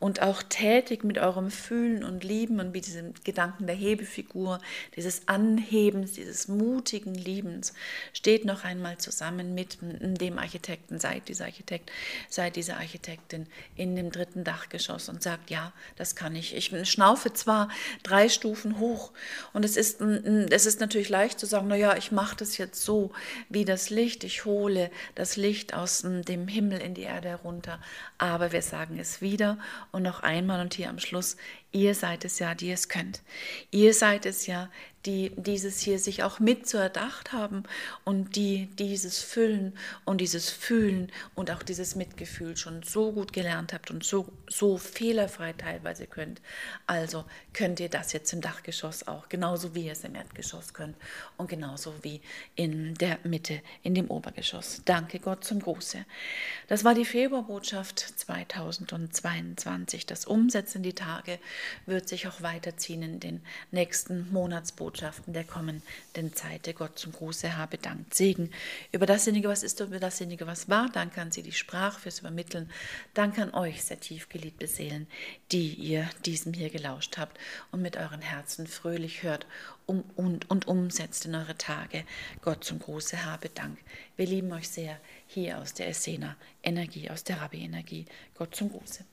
und 0.00 0.22
auch 0.22 0.42
tätig 0.42 1.04
mit 1.04 1.18
eurem 1.18 1.52
Fühlen 1.52 2.02
und 2.02 2.24
Lieben 2.24 2.58
und 2.58 2.72
mit 2.72 2.86
diesem 2.86 3.14
Gedanken 3.22 3.68
der 3.68 3.76
Hebefigur, 3.76 4.60
dieses 4.96 5.28
Anhebens, 5.28 6.14
dieses 6.14 6.48
mutigen 6.48 7.14
Liebens, 7.14 7.74
steht 8.12 8.44
noch 8.44 8.64
einmal 8.64 8.98
zusammen 8.98 9.54
mit 9.54 9.78
dem 9.80 10.38
Architekten, 10.38 10.98
seid 10.98 11.28
dieser 11.28 11.44
Architekt, 11.44 11.92
seid 12.28 12.56
diese 12.56 12.74
Architektin 12.74 13.46
in 13.76 13.94
dem 13.94 14.10
dritten 14.10 14.42
Dachgeschoss 14.42 15.08
und 15.08 15.22
sagt, 15.22 15.48
ja, 15.48 15.72
das 15.94 16.16
kann 16.16 16.34
ich. 16.34 16.56
Ich 16.56 16.72
schnaufe 16.90 17.32
zwar 17.34 17.68
drei 18.02 18.28
Stufen 18.28 18.80
hoch 18.80 19.12
und 19.52 19.64
es 19.64 19.76
ist, 19.76 20.00
es 20.00 20.66
ist 20.66 20.80
natürlich 20.80 21.08
leicht 21.08 21.38
zu 21.38 21.46
sagen, 21.46 21.68
naja, 21.68 21.96
ich 21.96 22.10
mache 22.10 22.34
das 22.34 22.58
jetzt 22.58 22.84
so 22.84 23.12
wie 23.48 23.64
das 23.64 23.90
Licht, 23.90 24.24
ich 24.24 24.44
hole 24.44 24.90
das 25.14 25.36
Licht 25.36 25.67
aus 25.74 26.02
dem 26.04 26.48
Himmel 26.48 26.80
in 26.80 26.94
die 26.94 27.02
Erde 27.02 27.28
herunter, 27.28 27.80
aber 28.18 28.52
wir 28.52 28.62
sagen 28.62 28.98
es 28.98 29.20
wieder 29.20 29.58
und 29.92 30.02
noch 30.02 30.20
einmal 30.20 30.60
und 30.60 30.74
hier 30.74 30.90
am 30.90 30.98
Schluss, 30.98 31.36
Ihr 31.72 31.94
seid 31.94 32.24
es 32.24 32.38
ja, 32.38 32.54
die 32.54 32.70
es 32.70 32.88
könnt. 32.88 33.22
Ihr 33.70 33.92
seid 33.92 34.24
es 34.24 34.46
ja, 34.46 34.70
die 35.06 35.32
dieses 35.36 35.80
hier 35.80 35.98
sich 35.98 36.22
auch 36.22 36.40
mit 36.40 36.68
zu 36.68 36.76
erdacht 36.76 37.32
haben 37.32 37.62
und 38.04 38.36
die 38.36 38.66
dieses 38.78 39.20
Füllen 39.20 39.76
und 40.04 40.20
dieses 40.20 40.50
Fühlen 40.50 41.12
und 41.34 41.50
auch 41.50 41.62
dieses 41.62 41.94
Mitgefühl 41.94 42.56
schon 42.56 42.82
so 42.82 43.12
gut 43.12 43.32
gelernt 43.32 43.72
habt 43.72 43.90
und 43.90 44.04
so, 44.04 44.26
so 44.48 44.76
fehlerfrei 44.76 45.52
teilweise 45.52 46.06
könnt. 46.06 46.40
Also 46.86 47.24
könnt 47.52 47.80
ihr 47.80 47.88
das 47.88 48.12
jetzt 48.12 48.32
im 48.32 48.40
Dachgeschoss 48.40 49.06
auch, 49.06 49.28
genauso 49.28 49.74
wie 49.74 49.86
ihr 49.86 49.92
es 49.92 50.04
im 50.04 50.14
Erdgeschoss 50.14 50.74
könnt 50.74 50.96
und 51.36 51.48
genauso 51.48 51.94
wie 52.02 52.20
in 52.56 52.94
der 52.94 53.18
Mitte, 53.22 53.62
in 53.82 53.94
dem 53.94 54.10
Obergeschoss. 54.10 54.82
Danke 54.84 55.20
Gott 55.20 55.44
zum 55.44 55.60
Gruße. 55.60 56.04
Das 56.66 56.84
war 56.84 56.94
die 56.94 57.04
Februarbotschaft 57.04 58.00
2022, 58.00 60.06
das 60.06 60.26
Umsetzen 60.26 60.82
die 60.82 60.94
Tage 60.94 61.38
wird 61.86 62.08
sich 62.08 62.28
auch 62.28 62.42
weiterziehen 62.42 63.02
in 63.02 63.20
den 63.20 63.40
nächsten 63.70 64.32
Monatsbotschaften 64.32 64.88
Botschaften 64.88 65.32
der 65.32 65.44
kommenden 65.44 66.34
Zeit. 66.34 66.66
Der 66.66 66.74
Gott 66.74 66.98
zum 66.98 67.12
Gruße 67.12 67.56
habe 67.56 67.78
Dank. 67.78 68.14
Segen 68.14 68.50
über 68.90 69.06
dasjenige, 69.06 69.48
was 69.48 69.62
ist 69.62 69.80
und 69.80 69.88
über 69.88 70.00
dasjenige, 70.00 70.46
was 70.46 70.68
war. 70.68 70.88
Danke 70.90 71.20
an 71.20 71.30
Sie, 71.30 71.42
die 71.42 71.52
Sprache 71.52 72.00
fürs 72.00 72.20
Übermitteln. 72.20 72.70
Danke 73.14 73.42
an 73.42 73.54
euch, 73.54 73.84
sehr 73.84 74.00
tief 74.00 74.28
geliebte 74.28 74.66
Seelen, 74.66 75.06
die 75.52 75.74
ihr 75.74 76.08
diesem 76.24 76.52
hier 76.52 76.70
gelauscht 76.70 77.18
habt 77.18 77.38
und 77.70 77.82
mit 77.82 77.96
euren 77.96 78.22
Herzen 78.22 78.66
fröhlich 78.66 79.22
hört 79.22 79.46
um, 79.86 80.04
und, 80.16 80.50
und 80.50 80.66
umsetzt 80.66 81.26
in 81.26 81.34
eure 81.34 81.56
Tage. 81.56 82.04
Gott 82.42 82.64
zum 82.64 82.78
Gruße 82.78 83.24
habe 83.24 83.48
Dank. 83.50 83.78
Wir 84.16 84.26
lieben 84.26 84.52
euch 84.52 84.68
sehr 84.68 84.98
hier 85.26 85.58
aus 85.58 85.74
der 85.74 85.88
Essener 85.88 86.36
Energie, 86.62 87.10
aus 87.10 87.24
der 87.24 87.40
Rabbi-Energie. 87.40 88.06
Gott 88.36 88.54
zum 88.54 88.70
Gruße. 88.70 89.04